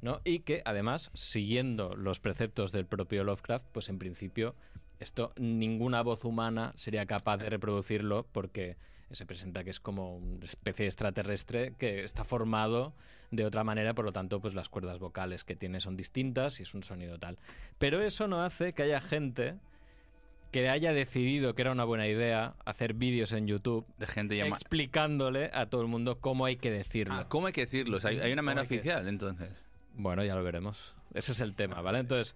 [0.00, 0.20] ¿no?
[0.24, 4.54] Y que además, siguiendo los preceptos del propio Lovecraft, pues en principio
[5.00, 8.76] esto ninguna voz humana sería capaz de reproducirlo porque
[9.10, 12.94] se presenta que es como una especie de extraterrestre que está formado
[13.30, 16.62] de otra manera, por lo tanto, pues las cuerdas vocales que tiene son distintas y
[16.62, 17.38] es un sonido tal.
[17.78, 19.54] Pero eso no hace que haya gente
[20.50, 24.56] que haya decidido que era una buena idea hacer vídeos en YouTube De gente llama...
[24.56, 27.14] explicándole a todo el mundo cómo hay que decirlo.
[27.14, 27.98] Ah, ¿Cómo hay que decirlo?
[27.98, 29.52] O sea, hay, hay una manera que- oficial, entonces.
[29.94, 30.94] Bueno, ya lo veremos.
[31.12, 31.98] Ese es el tema, ¿vale?
[31.98, 32.34] Entonces,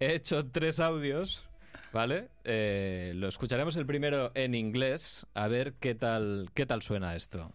[0.00, 1.48] he hecho tres audios,
[1.92, 2.30] ¿vale?
[2.44, 7.52] Eh, lo escucharemos el primero en inglés, a ver qué tal, qué tal suena esto.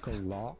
[0.00, 0.56] Cthulhu,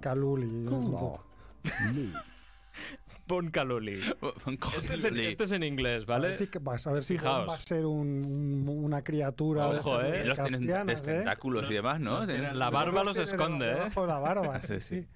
[0.00, 1.20] Cthulhu.
[1.62, 2.12] Cthulhu.
[3.26, 4.00] Pon Caluli.
[4.46, 6.28] Este es, en, este es en inglés, A ¿vale?
[6.28, 7.48] ver si, que- vas a ver si Fijaos.
[7.48, 10.24] va a ser un- un- una criatura de Ojo, estas ¿eh?
[10.24, 12.24] Los tienen de tentáculos y demás, ¿no?
[12.26, 13.90] Tienen- La barba los tiene esconde, ¿eh?
[13.94, 15.06] de la barba, Sí, sí.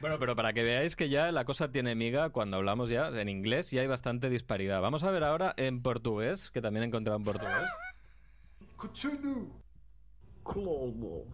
[0.00, 3.30] Bueno, pero para que veáis que ya la cosa tiene miga, cuando hablamos ya en
[3.30, 4.82] inglés ya hay bastante disparidad.
[4.82, 7.70] Vamos a ver ahora en portugués, que también he encontrado en portugués.
[8.76, 9.50] Cthulhu,
[10.44, 11.24] Cthulhu,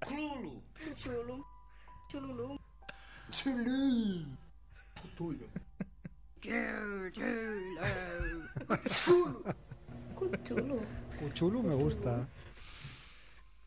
[0.00, 1.44] Cthulhu,
[2.08, 2.56] Cthulhu,
[3.30, 4.24] Chulu.
[5.02, 5.46] Chululu.
[8.72, 9.44] Cthulhu.
[10.44, 10.78] Cthulhu.
[11.18, 12.26] Cuchulu me gusta.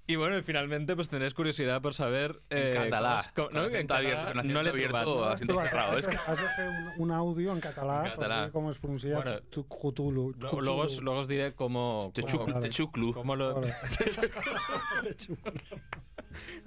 [0.08, 2.42] Y bueno, y finalmente pues tenéis curiosidad por saber...
[2.50, 3.10] eh, En catalá.
[3.10, 5.30] cómo es- cómo- no, en acento catalá abierto, con no acento l'he abierto.
[5.30, 8.40] haciendo cerrado, es que- Has hacer un, un audio en catalán, En catalán.
[8.40, 10.34] porque es pronunciado Bueno, tu- Cthulhu.
[10.38, 12.12] Lo- Luego, os- luego os diré cómo...
[12.14, 12.32] Te cómo-
[13.36, 13.56] lo...
[13.56, 13.74] Vale.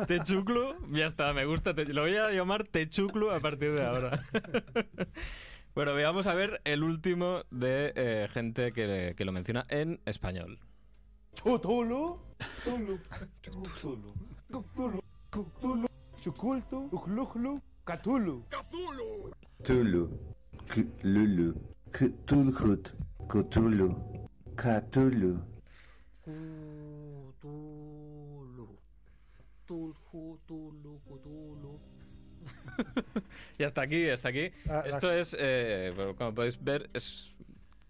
[0.06, 1.74] Techuclu, ya está, me gusta.
[1.74, 4.22] te- lo voy a llamar Techuclu a partir de ahora.
[5.74, 10.58] bueno, veamos a ver el último de eh, gente que, que lo menciona en español.
[11.36, 12.18] Cthulhu,
[12.64, 12.98] Cthulhu,
[13.42, 14.12] Cthulhu,
[14.50, 15.86] Cthulhu, Cthulhu,
[16.22, 18.44] Chucultu, Ujluhlu, Cthulhu.
[19.62, 20.08] Cthulhu,
[20.68, 21.54] Cthulhu,
[21.92, 22.76] Cthulhu,
[23.28, 23.88] Cthulhu,
[24.56, 25.42] Cthulhu.
[27.36, 28.68] Cthulhu.
[29.66, 31.80] Tulhu, Tulu, Cthulhu.
[33.58, 34.50] Y hasta aquí, hasta aquí.
[34.68, 37.33] Ah, Esto es, eh, como podéis ver, es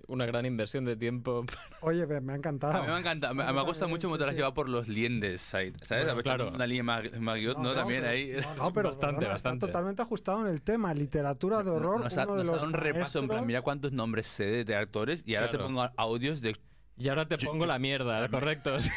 [0.09, 1.45] una gran inversión de tiempo.
[1.81, 2.75] Oye, me ha encantado.
[2.75, 4.89] A mí me encanta, me, me gusta mucho cómo te lo has llevado por los
[4.89, 5.75] liendes, ¿sabes?
[5.89, 6.49] Bueno, claro.
[6.55, 7.63] Una línea mag- Maguiot, ¿no?
[7.65, 8.33] No, no, También pero- ahí.
[8.59, 9.57] No, pero Bastante, perdona, bastante.
[9.67, 12.01] Está totalmente ajustado en el tema, literatura de horror.
[12.01, 14.27] Nos ha, uno de nos ha los dado un repaso en plan, mira cuántos nombres
[14.27, 15.65] sé de, de actores y ahora Claro.
[15.65, 16.57] te pongo audios de...
[16.97, 18.79] Y ahora te pongo la mierda, correcto.
[18.79, 18.91] sí.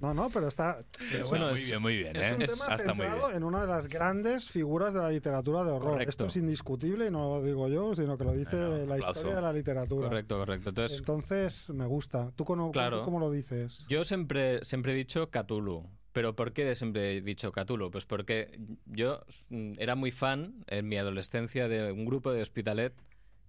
[0.00, 0.80] No, no, pero está.
[1.10, 2.34] Pero bueno, muy es- bien, muy bien, Es ¿eh?
[2.34, 3.36] un Es- tema está muy centrado bien.
[3.36, 5.92] en una de las grandes figuras de la literatura de horror.
[5.92, 6.10] Correcto.
[6.10, 8.56] Esto es indiscutible y no lo digo yo, sino que lo dice
[8.86, 10.08] la historia de la literatura.
[10.08, 10.68] correcto, correcto.
[10.70, 12.32] Entonces, Entonces, me gusta.
[12.36, 12.98] ¿Tú cómo, Claro.
[12.98, 13.84] tú cómo lo dices?
[13.88, 15.88] Yo siempre, siempre he dicho Cthulhu.
[16.12, 17.90] ¿Pero por qué siempre he dicho Cthulhu?
[17.90, 22.94] Pues porque yo era muy fan en mi adolescencia de un grupo de Hospitalet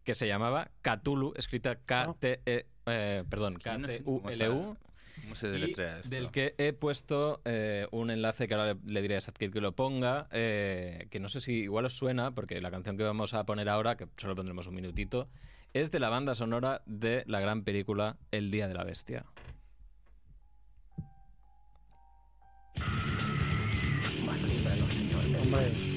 [0.03, 4.77] que se llamaba Cthulhu, escrita K-T-E, eh, perdón, no sé cómo K-T-U-L-U.
[5.21, 6.09] ¿Cómo se deletrea esto?
[6.09, 9.61] del que he puesto eh, un enlace que ahora le, le diré a Sadkir que
[9.61, 13.33] lo ponga, eh, que no sé si igual os suena, porque la canción que vamos
[13.33, 15.29] a poner ahora, que solo pondremos un minutito,
[15.73, 19.25] es de la banda sonora de la gran película El Día de la Bestia.
[25.41, 25.94] Hombre,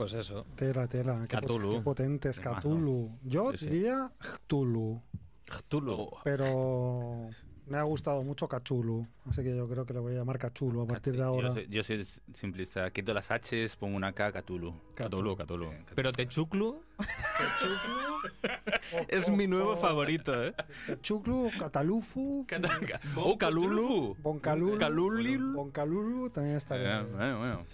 [0.00, 0.46] Pues eso.
[0.56, 1.26] tela, tela.
[1.28, 1.72] Qué, Cthulhu.
[1.74, 2.40] qué potente es.
[2.40, 3.18] Cthulhu.
[3.22, 3.68] Yo Sí, sí.
[3.68, 5.02] diría Cthulhu,
[5.44, 6.08] Cthulhu.
[6.24, 7.28] Pero
[7.66, 9.06] me ha gustado mucho Cachulu.
[9.28, 11.52] Así que yo creo que le voy a llamar Cachulo a partir de yo ahora.
[11.52, 12.90] soy- Yo soy, simplista.
[12.90, 14.72] Quito las H's, pongo una K, Cthulhu.
[14.94, 15.68] Cthulhu, Cthulhu.
[15.68, 15.94] Bien, Cthulhu.
[15.96, 16.82] Pero Techuklu
[19.08, 20.54] es mi nuevo favorito, ¿eh?
[20.86, 22.46] Cachuclu, Catalufu,
[23.16, 24.16] Oh, Calulu.
[24.22, 24.78] Boncalulu.
[24.78, 25.44] Calulil.
[25.52, 26.90] Boncalulu también está bien.
[26.90, 27.66] Eh, bueno, bueno.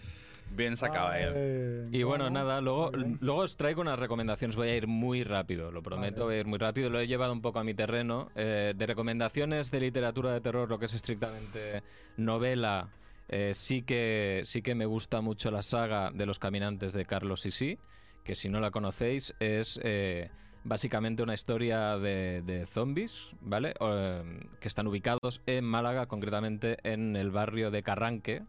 [0.51, 1.24] Bien sacado ahí.
[1.26, 2.90] Eh, Y bueno, nada, luego,
[3.20, 4.57] luego os traigo unas recomendaciones.
[4.57, 6.24] Voy a ir muy rápido, lo prometo, Vale.
[6.24, 6.88] voy a ir muy rápido.
[6.88, 8.30] Lo he llevado un poco a mi terreno.
[8.34, 11.82] Eh, de recomendaciones de literatura de terror, lo que es estrictamente
[12.16, 12.88] novela,
[13.28, 17.40] eh, sí, que, sí que me gusta mucho la saga de los caminantes de Carlos
[17.42, 17.78] Sisi,
[18.24, 20.30] que si no la conocéis es eh,
[20.64, 23.74] básicamente una historia de, de zombies, ¿vale?
[23.80, 24.22] O, eh,
[24.61, 28.42] que están ubicados en Málaga, concretamente en el barrio de Carranque.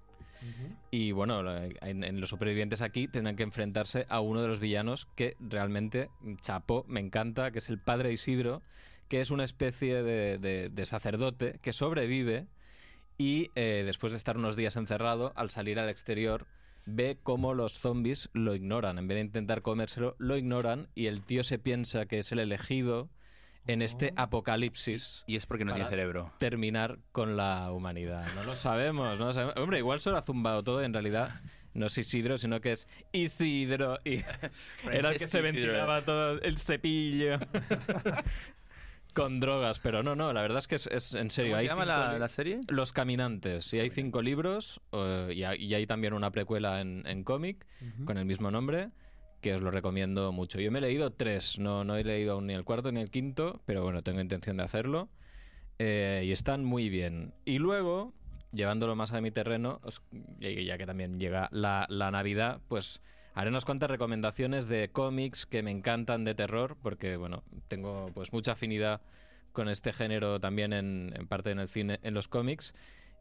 [0.92, 1.42] Y bueno,
[1.82, 6.10] en, los supervivientes aquí tendrán que enfrentarse a uno de los villanos que realmente
[6.42, 8.62] chapó, me encanta, que es el padre Isidro,
[9.10, 12.48] que es una especie de, de- de sacerdote que sobrevive
[13.18, 16.46] y eh, después de estar unos días encerrado, al salir al exterior,
[16.86, 18.98] ve cómo los zombies lo ignoran.
[19.00, 22.40] En vez de intentar comérselo, lo ignoran y el tío se piensa que es el
[22.40, 23.10] elegido
[23.68, 25.24] en este apocalipsis.
[25.28, 26.32] Y es porque no tiene cerebro.
[26.40, 28.26] Terminar con la humanidad.
[28.36, 29.56] No lo sabemos, no lo sabemos.
[29.58, 31.42] Hombre, igual se lo ha zumbado todo, en realidad
[31.74, 34.00] no es Isidro, sino que es Isidro.
[34.04, 34.24] Y
[34.92, 37.40] era el que se ventilaba todo el cepillo.
[39.14, 41.54] Con drogas, pero no, no, la verdad es que es, es en serio.
[41.54, 42.60] ¿Cómo se llama la, serie?
[42.68, 43.74] Los Caminantes.
[43.74, 47.66] Y hay cinco libros, eh, y, hay, y hay también una precuela en, en cómic
[48.06, 48.90] con el mismo nombre,
[49.42, 50.60] que os lo recomiendo mucho.
[50.60, 53.12] Yo me he leído tres, no, no he leído aún ni el cuarto ni el
[53.12, 55.10] quinto, pero bueno, tengo intención de hacerlo.
[55.80, 57.34] Eh, y están muy bien.
[57.46, 58.14] Y luego,
[58.52, 59.80] llevándolo más a mi terreno,
[60.40, 63.02] ya que también llega la, la Navidad, pues
[63.36, 68.34] haré unas cuantas recomendaciones de cómics que me encantan de terror, porque bueno, tengo pues
[68.34, 69.02] mucha afinidad
[69.52, 72.74] con este género también en, en parte en el cine, en los cómics.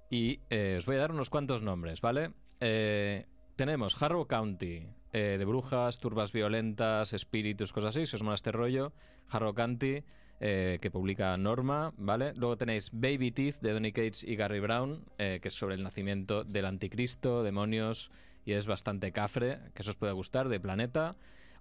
[0.08, 2.30] Y eh, os voy a dar unos cuantos nombres, ¿vale?
[2.60, 4.86] Eh, tenemos Harrow County,
[5.16, 8.92] eh, de brujas, turbas violentas, espíritus, cosas así, si os mola este rollo.
[9.30, 10.04] Harrow County,
[10.40, 12.34] eh, que publica Norma, ¿vale?
[12.34, 15.82] Luego tenéis Baby Teeth, de Donny Cates y Gary Brown, eh, que es sobre el
[15.82, 18.10] nacimiento del anticristo, demonios,
[18.44, 21.16] y es bastante cafre, que eso os puede gustar, de Planeta.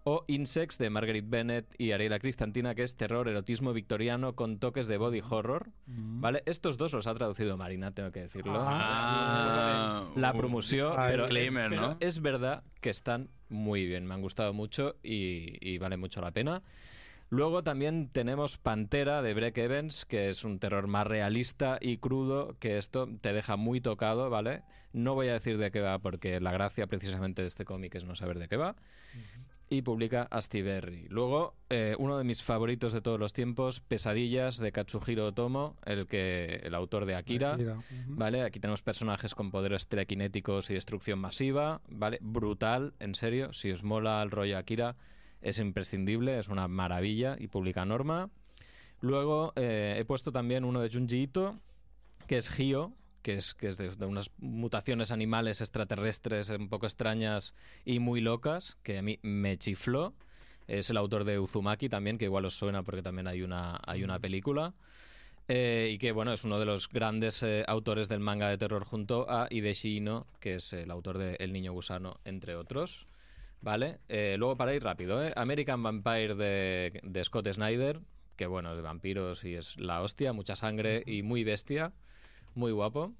[0.07, 4.85] O Insects, de Margaret Bennett y Ariela Cristantina, que es terror, erotismo victoriano con toques
[4.85, 6.43] de body horror, ¿vale?
[6.45, 8.53] Estos dos los ha traducido Marina, tengo que decirlo.
[8.55, 11.97] Ah, la un promoción, Ah, pero, disclaimer, es, ¿no?
[11.97, 16.21] pero es verdad que están muy bien, me han gustado mucho y, y vale mucho
[16.21, 16.61] la pena.
[17.31, 22.55] Luego también tenemos Pantera de Breck Evans, que es un terror más realista y crudo,
[22.59, 24.61] que esto te deja muy tocado, ¿vale?
[24.93, 28.03] No voy a decir de qué va, porque la gracia precisamente de este cómic es
[28.05, 28.75] no saber de qué va.
[29.67, 31.07] Y publica Astiberri.
[31.09, 36.05] Luego, eh, uno de mis favoritos de todos los tiempos, Pesadillas de Katsuhiro Otomo, el,
[36.05, 37.57] que, el autor de Akira.
[38.07, 38.43] ¿Vale?
[38.43, 42.19] Aquí tenemos personajes con poderes telequinéticos y destrucción masiva, ¿vale?
[42.21, 43.53] Brutal, en serio.
[43.53, 44.95] Si os mola el rollo Akira,
[45.41, 48.29] es imprescindible, es una maravilla y publica Norma.
[49.01, 51.59] Luego eh, he puesto también uno de Junji Ito,
[52.27, 52.93] que es Gio,
[53.25, 58.21] que es, que es de, de unas mutaciones animales extraterrestres un poco extrañas y muy
[58.21, 60.13] locas, que a mí me chifló.
[60.67, 64.03] Es el autor de Uzumaki también, que igual os suena porque también hay una, hay
[64.03, 64.75] una película.
[65.47, 68.83] Eh, y que bueno, es uno de los grandes eh, autores del manga de terror
[68.83, 73.07] junto a Hideshi Ino, que es el autor de El niño gusano, entre otros.
[73.59, 74.01] ¿Vale?
[74.07, 75.19] Eh, luego para ir rápido.
[75.35, 78.01] American Vampire de, de Scott Snyder,
[78.35, 81.91] que bueno, es de vampiros y es la hostia, mucha sangre y muy bestia,
[82.55, 83.13] muy guapo.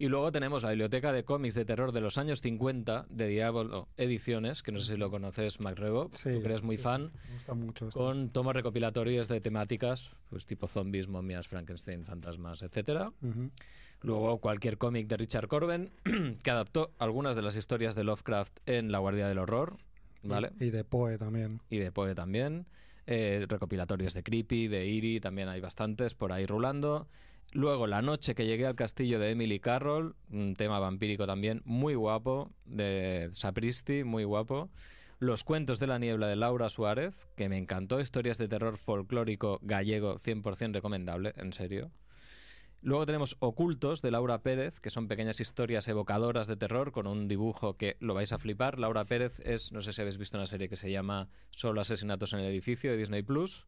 [0.00, 3.88] Y luego tenemos la biblioteca de cómics de terror de los años 50 de Diablo
[3.96, 7.10] Ediciones, que no sé si lo conoces, MacRebo, Sí, tú que eres muy sí, fan,
[7.12, 12.62] sí, me gusta mucho con tomos recopilatorios de temáticas, pues tipo zombies, momias, Frankenstein, fantasmas,
[12.62, 13.10] etcétera.
[13.22, 13.50] Ujú.
[14.02, 15.90] Luego cualquier cómic de Richard Corben,
[16.44, 19.78] que adaptó algunas de las historias de Lovecraft en La Guardia del Horror,
[20.22, 20.52] ¿vale?
[20.60, 21.60] Y de Poe también.
[21.70, 22.66] Y de Poe también.
[23.10, 27.08] Eh, recopilatorios de Creepy, de Eerie, también hay bastantes por ahí rulando.
[27.52, 31.94] Luego, La noche que llegué al castillo de Emily Carroll, un tema vampírico también, muy
[31.94, 34.68] guapo, de Sapristi, muy guapo.
[35.18, 39.58] Los cuentos de la niebla de Laura Suárez, que me encantó, historias de terror folclórico
[39.62, 41.90] gallego, 100% recomendable, en serio.
[42.82, 47.26] Luego tenemos Ocultos de Laura Pérez, que son pequeñas historias evocadoras de terror con un
[47.26, 48.78] dibujo que lo vais a flipar.
[48.78, 52.34] Laura Pérez es, no sé si habéis visto una serie que se llama Solo asesinatos
[52.34, 53.66] en el edificio de Disney Plus.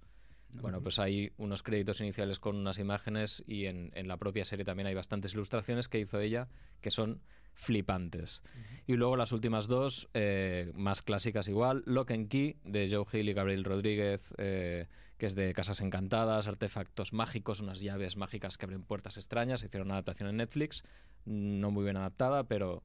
[0.53, 4.65] Bueno, pues hay unos créditos iniciales con unas imágenes y en, en la propia serie
[4.65, 6.49] también hay bastantes ilustraciones que hizo ella
[6.81, 7.21] que son
[7.55, 8.43] flipantes.
[8.87, 13.29] Y luego las últimas dos, eh, más clásicas igual, Lock and Key de Joe Hill
[13.29, 14.89] y Gabriel Rodríguez, eh,
[15.19, 19.63] que es de Casas Encantadas, artefactos mágicos, unas llaves mágicas que abren puertas extrañas.
[19.63, 20.83] Hicieron una adaptación en Netflix,
[21.27, 22.83] no muy bien adaptada, pero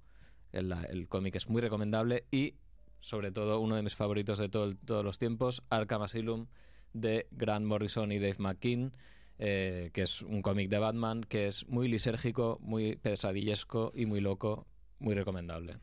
[0.52, 2.56] el, el cómic es muy recomendable y
[3.00, 6.48] sobre todo uno de mis favoritos de todo todos los tiempos, Arkham Asylum
[6.96, 8.94] de Grant Morrison y Dave McKean,
[9.38, 14.22] eh, que es un cómic de Batman que es muy lisérgico, muy pesadillesco y muy
[14.22, 14.66] loco,
[15.00, 15.78] muy recomendable.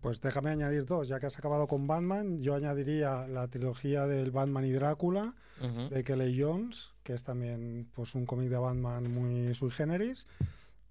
[0.00, 4.30] Pues déjame añadir dos, ya que has acabado con Batman, yo añadiría la trilogía del
[4.30, 5.34] Batman y Drácula
[5.90, 10.26] de Kelly Jones, que es también pues un cómic de Batman muy sui generis,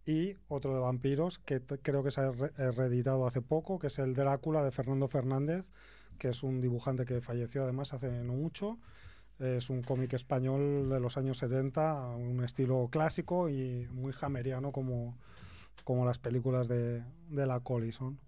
[0.05, 3.97] y otro de vampiros que creo que se ha re- reeditado hace poco, que es
[3.97, 5.65] el Drácula de Fernando Fernández,
[6.19, 8.77] que es un dibujante que falleció además hace no mucho.
[9.39, 15.17] Es un cómic español de los años 70, un estilo clásico y muy hammeriano como,
[15.85, 18.19] como las películas de, de la Collison.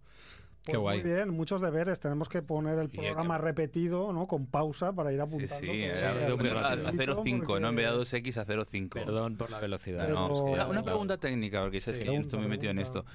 [0.64, 1.02] Qué Pues guay.
[1.04, 2.00] Muy bien, muchos deberes.
[2.00, 4.28] Tenemos que poner el eh, programa repetido, ¿no?
[4.28, 5.56] Con pausa para ir apuntando.
[5.60, 6.60] sí, Sí, a- a- rápido.
[6.60, 8.90] a 0,5, no en vez de a porque- 2X a 0,5.
[8.90, 10.06] Perdón por la velocidad.
[10.06, 12.06] Pero- no, es que Una, pregunta técnica, porque sabes Sí.
[12.06, 13.06] que yo no estoy muy metido en esto.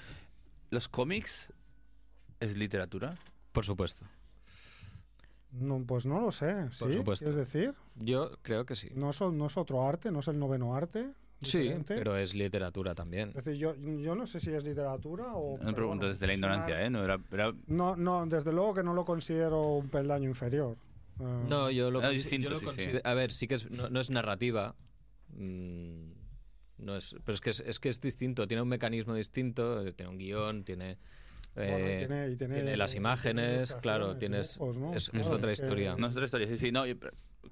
[0.71, 1.53] ¿Los cómics
[2.41, 3.15] es literatura?
[3.53, 4.05] Por supuesto.
[5.53, 6.55] No, pues no lo sé.
[6.79, 6.99] Por ¿sí?
[6.99, 7.25] supuesto.
[7.25, 7.75] ¿Quieres decir?
[7.97, 8.89] Yo creo que sí.
[8.95, 10.11] ¿No, ¿No es otro arte?
[10.11, 11.11] ¿No es el noveno arte?
[11.43, 13.29] Sí, pero es literatura también.
[13.31, 15.59] Es decir, yo, yo no sé si es literatura o...
[15.59, 16.89] Pregunta bueno, desde la es ignorancia, ¿eh?
[16.91, 20.77] No era, era- No, no, desde luego que no lo considero un peldaño inferior.
[21.21, 22.67] Eh, No, yo lo, consi- distinto, yo lo sí, sí.
[22.67, 24.75] considero- A ver, sí que es- no, no es narrativa.
[25.29, 26.13] mm,
[26.79, 28.47] no es, pero es que es, es que es distinto.
[28.47, 29.87] Tiene un mecanismo distinto.
[29.87, 30.99] eh, Tiene un guion, tiene.
[31.57, 34.95] Bueno, y eh, tiene- y tiene- tiene las tiene imágenes, claro, tienes- dibujos, ¿no?
[34.95, 35.97] es- es otra que- historia.
[35.97, 36.85] No es otra historia, sí, sí, no.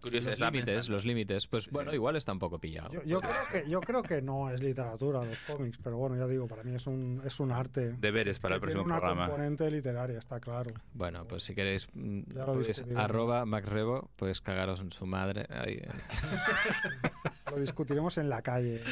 [0.02, 1.46] Curioso, los límites, los límites.
[1.46, 1.94] Pues bueno, sí.
[1.94, 2.92] igual está un poco pillado.
[2.92, 6.26] Yo, yo creo que, yo creo que no es literatura los cómics, pero bueno, ya
[6.26, 7.94] digo, para mí es un, es un arte.
[8.00, 9.26] Deberes para el que tiene próximo una programa.
[9.28, 10.72] componente literaria, está claro.
[10.94, 12.22] Bueno, pues si queréis, mm,
[12.66, 13.04] discutiremos.
[13.04, 15.46] arroba macrebo, podéis cagaros en su madre.
[15.48, 15.80] ahí.
[17.50, 18.82] Lo discutiremos en la calle.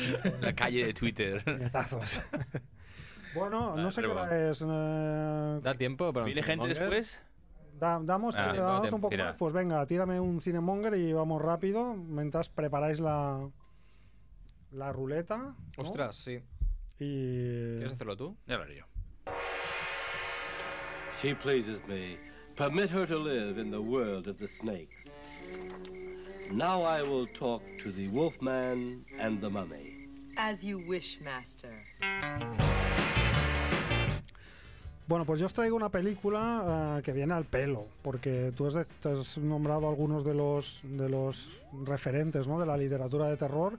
[0.40, 1.42] La calle de Twitter.
[1.44, 2.20] Puñetazos.
[3.34, 4.62] Bueno, Vale, no sé qué hora es.
[4.66, 7.18] eh, ¿Da tiempo para ¿Viene gente después?
[7.78, 9.24] da- damos, Ah, damos tiempo, un poco tira.
[9.26, 9.36] más.
[9.36, 11.94] Pues venga, tírame un cinemonger y vamos rápido.
[11.94, 13.48] Mientras preparáis la,
[14.72, 15.36] la ruleta.
[15.38, 15.56] ¿no?
[15.78, 16.40] Ostras, sí.
[16.98, 17.76] Y.
[17.78, 18.36] ¿Quieres hacerlo tú?
[18.46, 18.84] Ya lo haré yo.
[21.20, 22.18] She pleases me.
[22.56, 25.10] Permit her to live in the world of the snakes.
[26.50, 30.08] Now I will talk to the wolfman and the mummy.
[30.36, 31.72] As you wish, master.
[35.12, 38.76] Bueno, pues yo os traigo una película eh, que viene al pelo, porque tú has,
[38.76, 41.50] has nombrado algunos de los, de los
[41.84, 42.58] referentes ¿no?
[42.58, 43.74] de la literatura de terror.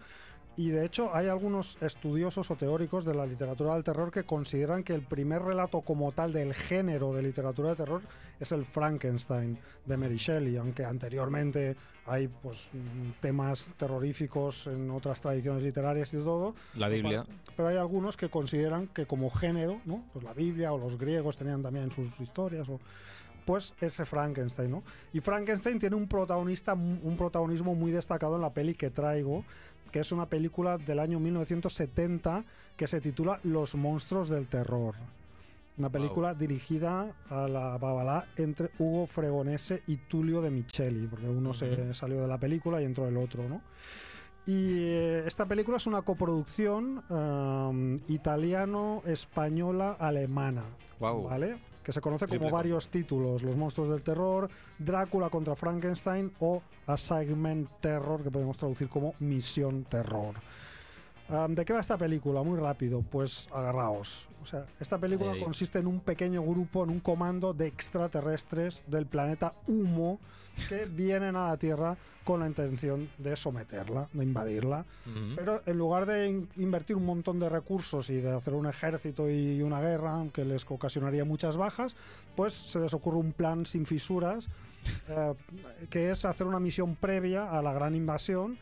[0.56, 4.84] Y de hecho hay algunos estudiosos o teóricos de la literatura del terror que consideran
[4.84, 8.02] que el primer relato como tal del género de literatura de terror
[8.40, 11.76] es el Frankenstein de Mary Shelley, aunque anteriormente
[12.06, 12.70] hay pues
[13.20, 16.54] temas terroríficos en otras tradiciones literarias y todo.
[16.76, 17.26] La Biblia.
[17.56, 20.04] Pero hay algunos que consideran que como género, ¿no?
[20.14, 22.80] Pues la Biblia o los griegos tenían también sus historias o
[23.46, 24.84] pues ese Frankenstein, ¿no?
[25.12, 29.44] Y Frankenstein tiene un protagonista un protagonismo muy destacado en la peli que traigo,
[29.94, 32.44] que es una película del año 1970
[32.76, 34.96] que se titula Los monstruos del terror.
[35.78, 41.54] Una película dirigida a la babalá entre Hugo Fregonese y Tulio de Micheli, porque uno
[41.54, 43.62] se salió de la película y entró el otro, ¿no?
[44.48, 50.64] Y eh, esta película es una coproducción um, italiano-española-alemana.
[51.00, 51.26] Wow.
[51.26, 51.58] ¿Vale?
[51.84, 57.70] Que se conoce como varios títulos: Los monstruos del terror, Drácula contra Frankenstein o Assignment
[57.82, 60.36] Terror, que podemos traducir como Misión Terror.
[61.30, 62.44] Um, ¿De qué va esta película?
[62.44, 64.28] Muy rápido, pues agarraos.
[64.42, 65.44] O sea, esta película Ahí, ahí.
[65.44, 70.20] consiste en un pequeño grupo, en un comando de extraterrestres del planeta Humo
[70.70, 74.86] que vienen a la Tierra con la intención de someterla, de invadirla.
[75.36, 79.30] Pero en lugar de in- invertir un montón de recursos y de hacer un ejército
[79.30, 81.96] y una guerra que les ocasionaría muchas bajas,
[82.36, 84.48] pues se les ocurre un plan sin fisuras,
[85.10, 85.34] eh,
[85.90, 88.58] que es hacer una misión previa a la gran invasión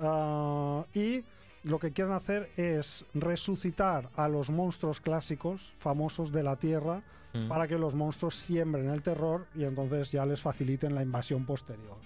[0.00, 1.22] ah, y
[1.64, 7.02] lo que quieren hacer es resucitar a los monstruos clásicos famosos de la Tierra
[7.44, 7.48] Mm.
[7.48, 11.96] para que los monstruos siembren el terror y entonces ya les faciliten la invasión posterior.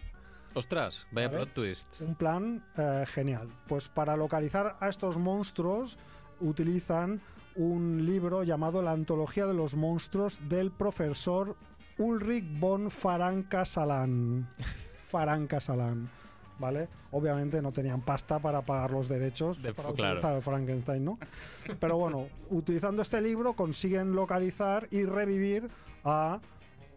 [0.55, 1.39] Ostras, vaya Vale.
[1.45, 2.01] plot twist.
[2.01, 3.49] Un plan eh, genial.
[3.69, 5.97] Pues para localizar a estos monstruos
[6.41, 7.21] utilizan
[7.55, 11.57] un libro llamado La Antología de los Monstruos del profesor
[11.99, 14.49] Ulrich von Farancasalan.
[15.09, 16.09] Farancasalan.
[16.61, 16.89] ¿Vale?
[17.13, 20.13] Obviamente no tenían pasta para pagar los derechos De- para claro.
[20.13, 21.19] utilizar el Frankenstein, ¿no?
[21.81, 25.69] Pero bueno, utilizando este libro consiguen localizar y revivir
[26.05, 26.39] a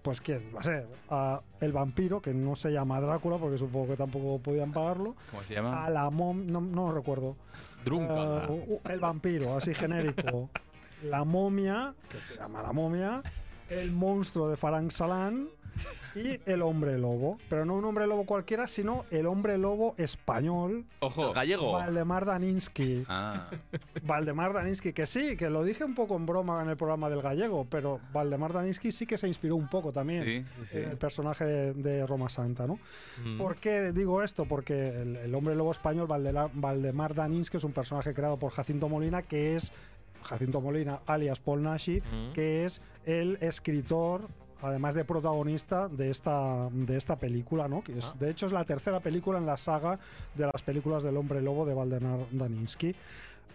[0.02, 3.88] pues quién va a ser a el vampiro que no se llama Drácula porque supongo
[3.88, 5.86] que tampoco podían pagarlo ¿Cómo se llama?
[5.86, 7.38] a la mom no, no recuerdo
[7.86, 8.44] Drúncala.
[8.50, 10.50] Eh, u- el vampiro así genérico
[11.06, 13.24] la momia que se llama la momia
[13.70, 15.48] el monstruo de Farang Salan
[16.16, 20.86] y el hombre lobo pero no un hombre lobo cualquiera sino el hombre lobo español
[21.00, 21.34] Ojo.
[21.34, 21.72] Gallego.
[21.74, 23.48] Valdemar Daninsky Ah,
[24.04, 27.22] Valdemar Daninsky, que sí, que lo dije un poco en broma en el programa del
[27.22, 30.78] gallego, pero Valdemar Daninsky sí que se inspiró un poco también sí, sí, sí.
[30.78, 32.80] en el personaje de, de Roma Santa, ¿no?
[33.24, 33.38] Mm.
[33.38, 34.46] ¿Por qué digo esto?
[34.46, 38.88] Porque el, el hombre lobo español, Valdela- Valdemar Daninsky, es un personaje creado por Jacinto
[38.90, 39.72] Molina, que es
[40.24, 42.34] Jacinto Molina, alias Paul Nashi, Mm.
[42.34, 44.28] que es el escritor
[44.64, 47.84] además de protagonista de esta, de esta película, ¿no?
[47.84, 50.00] Que es, De hecho, es la tercera película en la saga
[50.36, 52.88] de las películas del Hombre Lobo de Valdemar Daninsky.
[52.90, 52.96] Eh,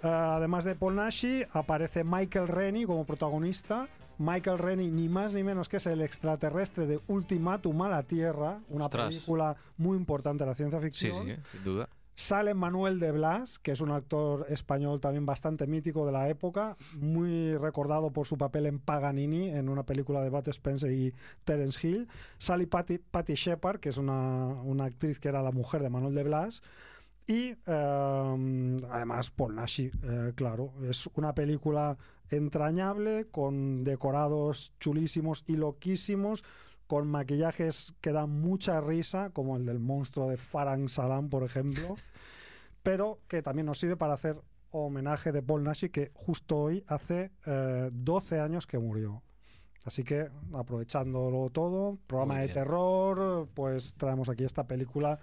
[0.02, 3.88] además de Paul Nashi, aparece Michael Rennie como protagonista.
[4.20, 8.58] Michael Rennie, ni más ni menos que es el extraterrestre de Ultimátum a la Tierra,
[8.68, 9.06] una Ostras.
[9.08, 11.26] película muy importante de la ciencia Sí, ficción.
[11.26, 11.88] sí, sin duda.
[12.18, 16.76] Sale Manuel de Blas, que es un actor español también bastante mítico de la época,
[16.96, 21.14] muy recordado por su papel en Paganini, en una película de Bud Spencer y
[21.44, 22.08] Terence Hill.
[22.38, 26.16] Sale Patty, Patty Shepard, que es una, una actriz que era la mujer de Manuel
[26.16, 26.62] de Blas.
[27.28, 31.98] Y eh, además Paul Nashi, eh, claro, es una película
[32.30, 36.42] entrañable, con decorados chulísimos y loquísimos,
[36.88, 41.96] con maquillajes que dan mucha risa, como el del monstruo de Farang Salam, por ejemplo,
[42.82, 47.30] pero que también nos sirve para hacer homenaje de Paul Nashi, que justo hoy hace
[47.46, 49.22] eh, 12 años que murió.
[49.84, 55.18] Así que, aprovechándolo todo, programa de terror, pues traemos aquí esta película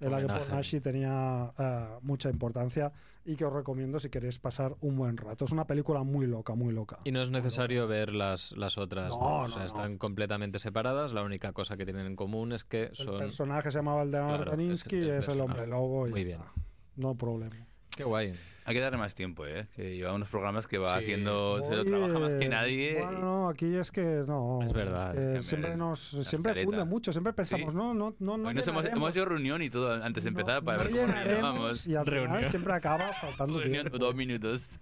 [0.00, 0.42] en la que Paul.
[0.50, 2.92] Nashi tenía eh, mucha importancia
[3.26, 5.44] y que os recomiendo si queréis pasar un buen rato.
[5.46, 6.98] Es una película muy loca, muy loca.
[7.04, 9.08] Y no es necesario ver las, las otras.
[9.10, 9.26] No, ¿no?
[9.38, 9.66] O no, sea, no.
[9.66, 11.12] están completamente separadas.
[11.12, 13.18] La única cosa que tienen en común es que El son.
[13.18, 16.40] personaje se llama Valdemar Claro, es y el es el hombre lobo y Muy bien.
[16.40, 16.52] está.
[16.96, 17.56] No problema.
[17.96, 18.32] Qué guay.
[18.66, 19.66] Hay que darle más tiempo, ¿eh?
[19.76, 21.04] Que lleva unos programas que va Sí.
[21.04, 22.98] haciendo, se lo Oye, trabaja más que nadie.
[23.02, 24.60] Bueno, no, aquí es que no.
[24.62, 27.76] Es verdad, que siempre nos siempre cunde mucho, siempre pensamos, Sí.
[27.76, 30.84] no, no, no, no hemos, hecho reunión y todo antes de no- empezar para no
[30.84, 32.44] ver cómo y al final Reunión.
[32.50, 33.98] siempre acaba faltando Reunión, tiempo.
[33.98, 34.78] dos minutos.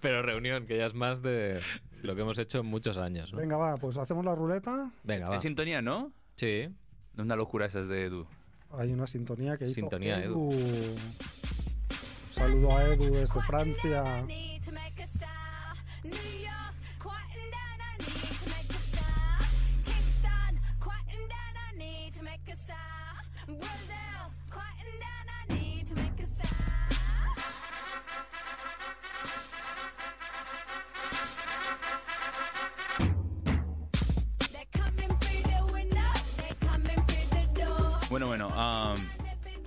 [0.00, 1.60] Pero reunión, que ya es más de
[2.02, 3.32] lo que hemos hecho en muchos años.
[3.32, 3.38] ¿no?
[3.40, 4.90] Venga, va, pues hacemos la ruleta.
[5.02, 5.34] Venga, va.
[5.34, 6.12] En sintonía, ¿no?
[6.36, 6.68] Sí.
[7.18, 8.26] Una locura esas de Edu.
[8.78, 10.50] Hay una sintonía que hizo Sintonía, Edu.
[12.34, 14.04] Saludo a Edu desde Francia.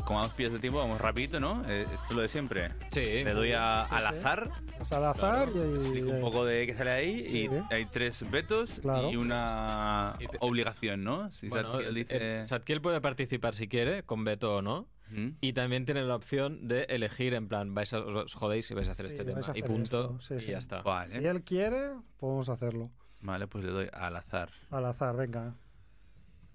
[0.05, 1.61] Como vamos pillas de tiempo, vamos rapidito, ¿no?
[1.67, 2.71] Eh, esto es lo de siempre.
[2.91, 3.01] Sí.
[3.23, 4.49] Le doy a- Sí, al azar,
[4.79, 7.49] Es al azar y, explico un poco de qué sale ahí Sí.
[7.49, 9.11] y hay tres vetos Claro.
[9.11, 11.31] y una Y te- obligación, ¿no?
[11.31, 12.45] Si Bueno, Zadkiel dice...
[12.45, 14.87] Zadkiel puede participar si quiere, con veto o no.
[15.11, 15.29] ¿Mm?
[15.39, 18.87] Y también tiene la opción de elegir, en plan, vais a, os jodéis y vais
[18.89, 19.39] a hacer Sí, este tema.
[19.47, 20.19] a Y punto.
[20.19, 20.51] sí, y sí.
[20.51, 20.81] ya está.
[20.81, 22.89] Vale, si él quiere, podemos hacerlo.
[23.21, 24.49] vale, pues le doy al azar.
[24.71, 25.53] Al azar, venga.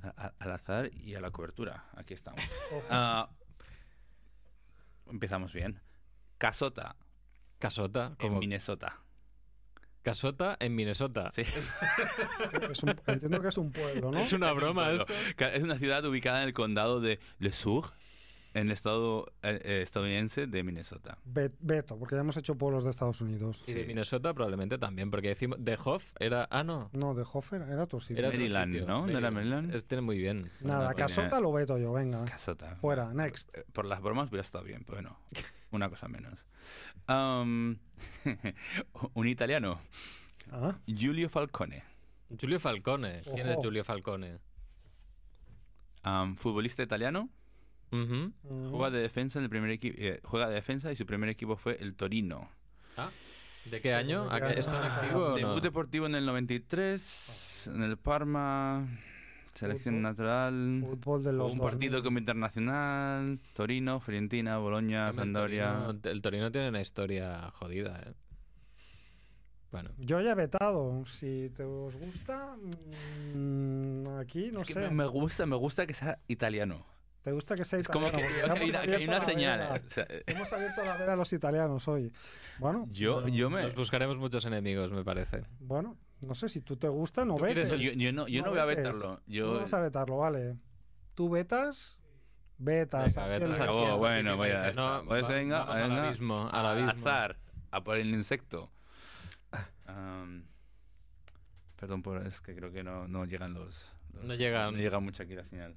[0.03, 1.85] A- a- al azar y a la cobertura.
[1.95, 2.41] Aquí estamos.
[2.73, 3.29] Ojo.
[5.11, 5.81] Empezamos bien.
[6.39, 6.97] Casota
[7.59, 9.01] Casota, en como Minnesota.
[10.03, 11.31] Casota en Minnesota.
[11.33, 11.43] Sí.
[12.71, 14.19] Es un- entiendo que es un pueblo, ¿no?
[14.21, 15.07] Es una Es un broma esto.
[15.37, 17.93] Ca- Es una ciudad ubicada en el condado de Le Sueur,
[18.53, 21.19] en el estado eh, eh, estadounidense de Minnesota.
[21.25, 23.63] Be- Beto, porque ya hemos hecho pueblos de Estados Unidos.
[23.67, 23.87] Y de Sí.
[23.87, 26.49] Minnesota probablemente también, porque decimos de Hoff era.
[26.51, 26.91] Ah, no.
[26.93, 28.19] No, de Hofer era otro sitio.
[28.19, 28.87] Era otro Maryland, sitio.
[28.89, 29.07] ¿no?
[29.07, 29.75] ¿No era Maryland?
[29.75, 30.51] Este muy bien.
[30.61, 32.25] Nada, Bueno, Casota lo veto yo, venga.
[32.25, 32.75] Casota.
[32.77, 33.57] Fuera, next.
[33.57, 35.19] Eh, Por las bromas hubiera estado bien, pero bueno,
[35.71, 36.45] una cosa menos.
[37.07, 37.79] Am,
[39.15, 39.81] un italiano,
[40.53, 41.85] Ah, Giulio Falcone,
[42.37, 43.21] Giulio Falcone.
[43.23, 43.59] ¿Quién es.
[43.61, 44.39] Giulio Falcone?
[46.03, 47.29] am, futbolista italiano,
[47.93, 48.33] Ujú.
[48.45, 51.57] mm, juega de defensa en el primer equipo, juega de defensa y su primer equipo
[51.57, 52.49] fue el Torino.
[52.97, 53.11] Ah,
[53.65, 54.25] ¿De qué año?
[54.25, 54.59] ¿De qué ¿A qué- año?
[54.59, 55.37] ¿Está en Ah, activo o no?
[55.37, 58.87] Debut deportivo en el 93, en el Parma,
[59.55, 60.03] selección Fútbol.
[60.03, 62.03] natural, Fútbol de los un partido 2000.
[62.05, 65.75] como internacional, Torino, Fiorentina, Boloña, el Sampdoria.
[65.87, 68.13] Torino- El Torino tiene una historia jodida, ¿eh?
[69.73, 71.05] Bueno, Yo ya he vetado.
[71.07, 72.57] Si te os gusta,
[73.35, 74.81] mm, aquí no Es que sé.
[74.81, 76.85] me, me gusta, me gusta que sea italiano.
[77.23, 78.55] ¿Te gusta que sea Es como italiano?
[78.55, 79.83] que, que hay una, que hay abierto una la señal.
[79.87, 82.13] o sea, eh, Hemos abierto la veda a los italianos hoy.
[82.59, 83.63] Bueno, Yo, mm, yo me.
[83.63, 85.45] nos buscaremos muchos enemigos, me parece.
[85.59, 87.85] Bueno, no sé si tú te gusta, no ¿Tú quieres vetes.
[87.85, 89.17] Yo, yo no, yo no voy a vetarlo.
[89.19, 90.57] Tú Yo, no vas a vetarlo, vale.
[91.15, 91.99] Tú vetas,
[92.57, 93.15] vetas.
[93.15, 94.81] Venga, vetas a Oh, bueno, dice, está.
[94.81, 96.91] no, Pues va- venga, vamos al venga, abismo, al a- abismo.
[97.07, 97.37] azar,
[97.71, 98.71] a por el insecto.
[99.87, 100.45] Am,
[101.77, 104.73] perdón, por, es que creo que no, no llegan los, los- No llegan.
[104.73, 105.77] No llega mucho aquí la señal.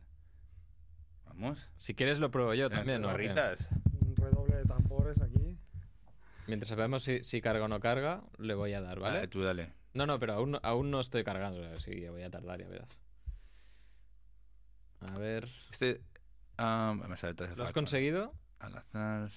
[1.34, 1.68] Vamos.
[1.78, 3.08] Si quieres lo pruebo yo también, ¿no?
[3.08, 3.68] barritas.
[4.02, 5.58] Un redoble de tambores aquí.
[6.48, 9.16] Mientras sabemos si, si carga o no carga, le voy a dar, ¿vale?
[9.16, 9.74] Vale, tú dale.
[9.94, 12.68] No, no, pero aún, no- aún no estoy cargando, así que voy a tardar, ya
[12.68, 12.98] verás.
[15.02, 15.48] A ver...
[15.70, 16.02] Este.
[16.58, 18.34] am, me sale tres ¿Lo has conseguido?
[18.60, 19.30] Al azar.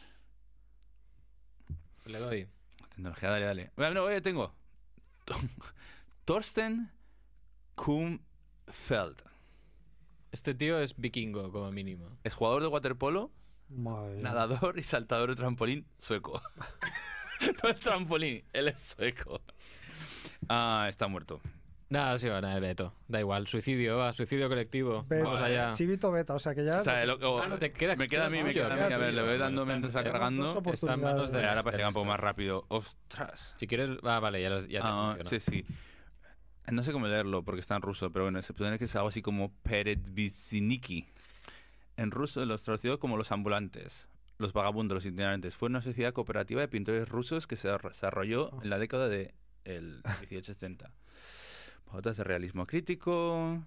[2.04, 2.48] Le doy.
[2.90, 3.70] Tecnología, dale, dale.
[3.76, 4.54] Bueno, no, ya tengo.
[6.24, 6.90] Thorsten
[7.74, 8.20] Kum
[8.68, 9.20] Feld.
[10.36, 12.10] Este tío es vikingo, como mínimo.
[12.22, 13.30] Es jugador de waterpolo,
[13.70, 16.42] Madre nadador y saltador de trampolín sueco.
[17.62, 19.40] no es trampolín, él es sueco.
[20.46, 21.40] Ah, está muerto.
[21.88, 22.92] Nada, sí, va, nada, Beto.
[23.08, 25.06] Da igual, suicidio, va, suicidio colectivo.
[25.08, 25.24] Beta.
[25.24, 25.72] Vamos allá.
[25.72, 26.80] Chivito beta, o sea que ya.
[26.82, 28.76] O sea, lo- o- Ah, no, te queda- me queda a mí, me queda a
[28.88, 28.92] mí.
[28.92, 30.62] A ver, le voy dando Está- mientras está cargando.
[30.70, 31.38] Está en manos de...
[31.48, 32.66] Ahora para que sea un poco más rápido.
[32.68, 33.54] ¡Ostras!
[33.58, 33.88] Si quieres...
[34.02, 35.30] Ah, vale, ya, lo- ya te Ah, funciona.
[35.30, 35.64] sí, sí.
[36.70, 39.08] No sé cómo leerlo porque está en ruso, pero bueno, se puede que es algo
[39.08, 41.06] así como Peredvisiniki.
[41.96, 44.08] En ruso los traducido como los ambulantes,
[44.38, 45.56] los vagabundos, los itinerantes.
[45.56, 49.32] Fue una sociedad cooperativa de pintores rusos que se desarrolló en la década de
[49.64, 50.90] el 1870.
[51.90, 53.62] Pautas de realismo crítico,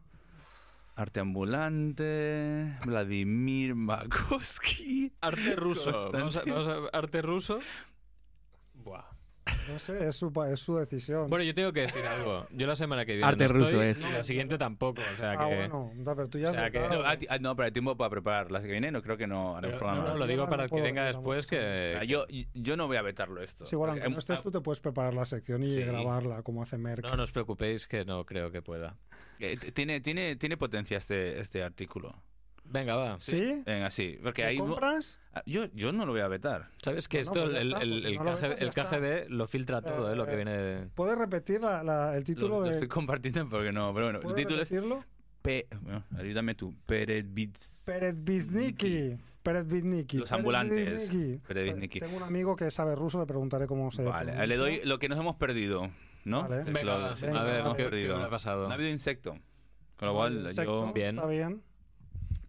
[0.95, 5.13] arte ambulante, Vladimir Makovsky.
[5.21, 6.11] Arte ruso.
[6.11, 7.59] Vamos a, vamos a- arte ruso.
[8.73, 9.05] Buah.
[9.67, 11.29] No sé, es su, pa- es su decisión.
[11.29, 12.47] Bueno, yo tengo que decir algo.
[12.51, 13.27] Yo la semana que viene.
[13.27, 14.05] Arte no ruso estoy, es.
[14.05, 15.01] y La siguiente tampoco.
[15.01, 15.55] O sea ah, que.
[15.55, 16.79] bueno, da, pero tú ya o sea que-.
[16.79, 18.91] No, ti- ah, no, pero hay tiempo para preparar la que viene.
[18.91, 20.03] No creo que no haremos Pero- programa.
[20.07, 21.97] no, no, lo digo no para el que venga después que.
[21.99, 23.65] Ah, Yo, yo no voy a vetarlo esto.
[23.65, 25.81] Sí, bueno, aunque no estés tú, te puedes preparar la sección y Sí.
[25.83, 27.03] grabarla como hace Merck.
[27.03, 28.95] No, no os preocupéis que no creo que pueda.
[29.39, 32.13] eh, tiene, tiene, tiene potencia este, este artículo.
[32.71, 33.19] Venga, va.
[33.19, 33.63] ¿Sí?
[33.65, 34.17] Venga, sí.
[34.21, 34.57] Porque ¿Lo hay.
[34.57, 35.17] compras?
[35.33, 36.69] Ah, Yo, yo no lo voy a vetar.
[36.83, 38.61] ¿Sabes que Bueno, esto, pues ya el, está, el, pues si el no lo vetas,
[38.61, 38.69] el.
[38.71, 40.15] KGB lo filtra todo, ¿eh?
[40.15, 40.87] Lo que Eh, viene de...
[40.95, 42.71] ¿Puedes repetir la- la- el título Lo, lo de.
[42.71, 43.93] estoy compartiendo porque no.
[43.93, 44.69] Pero bueno, el ¿Puedes título es.
[44.69, 45.03] repetirlo?
[45.41, 46.75] P, bueno, ayúdame tú.
[46.85, 47.83] Peredvits.
[47.85, 49.17] Peredvizniki.
[49.41, 50.17] Peredvizniki.
[50.17, 50.77] Los ambulantes.
[50.85, 51.37] Peredvizniki.
[51.47, 51.99] Peredvizniki.
[52.01, 54.03] Tengo un amigo que sabe ruso, le preguntaré cómo se.
[54.03, 54.45] Vale, pronuncia.
[54.47, 55.89] le doy lo que nos hemos perdido.
[56.25, 56.43] ¿No?
[56.47, 56.59] Vale.
[56.63, 58.13] Es Venga, lo- venga, lo que a hemos ver, ¿qué- perdido.
[58.15, 58.63] qué me ha pasado?
[58.65, 59.31] No ha habido insecto.
[59.97, 60.93] Con lo No, cual, insecto, yo.
[60.93, 61.07] Bien.
[61.09, 61.61] Está bien.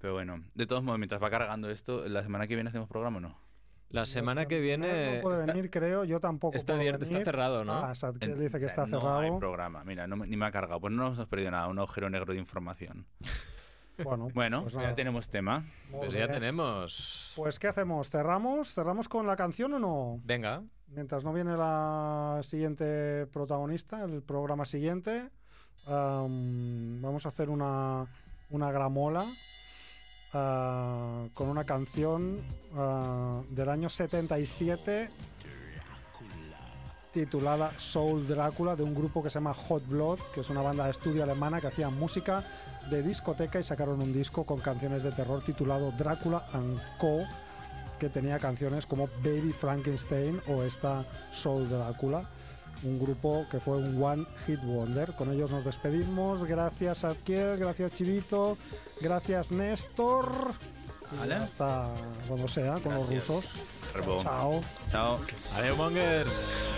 [0.01, 3.19] Pero bueno, de todos modos, mientras va cargando esto, ¿la semana que viene hacemos programa
[3.19, 3.39] o no?
[3.91, 5.19] La semana que No viene...
[5.21, 6.05] puede está- venir, creo.
[6.05, 6.57] Yo tampoco.
[6.57, 7.73] está abierto, está cerrado, ¿no?
[7.75, 9.39] Ah, Sadkiel dice que está no hay cerrado.
[9.41, 9.83] programa.
[9.85, 10.81] Mira, no ni me ha cargado.
[10.81, 11.67] Pues no nos hemos perdido nada.
[11.67, 13.05] Un agujero negro de información.
[14.05, 14.95] Bueno, Bueno, pues ya nada.
[14.95, 15.65] tenemos tema.
[15.91, 16.33] Muy Pues ya bien.
[16.33, 17.33] tenemos...
[17.37, 18.09] Pues, ¿qué hacemos?
[18.11, 18.73] ¿Cerramos?
[18.75, 20.21] ¿Cerramos con la canción o no?
[20.25, 20.63] Venga.
[20.87, 25.29] Mientras no viene la siguiente protagonista, el programa siguiente,
[25.87, 28.07] am, vamos a hacer una,
[28.51, 29.25] una gramola
[30.33, 32.39] ah, con una canción
[32.77, 35.11] ah, del año 77
[37.13, 40.85] titulada Soul Drácula de un grupo que se llama Hot Blood, que es una banda
[40.85, 42.45] de estudio alemana que hacía música
[42.89, 47.21] de discoteca y sacaron un disco con canciones de terror titulado Drácula and Co
[47.99, 52.23] que tenía canciones como Baby Frankenstein o esta Soul Drácula.
[52.83, 55.13] Un grupo que fue un One Hit Wonder.
[55.15, 56.45] Con ellos nos despedimos.
[56.45, 58.57] Gracias Adkiel, gracias Chivito,
[59.01, 60.31] gracias Néstor.
[61.21, 61.93] Hasta
[62.29, 63.45] cuando sea con los rusos.
[64.23, 64.61] Chao.
[64.91, 65.19] Chao.
[65.57, 66.71] Adiós, mongers.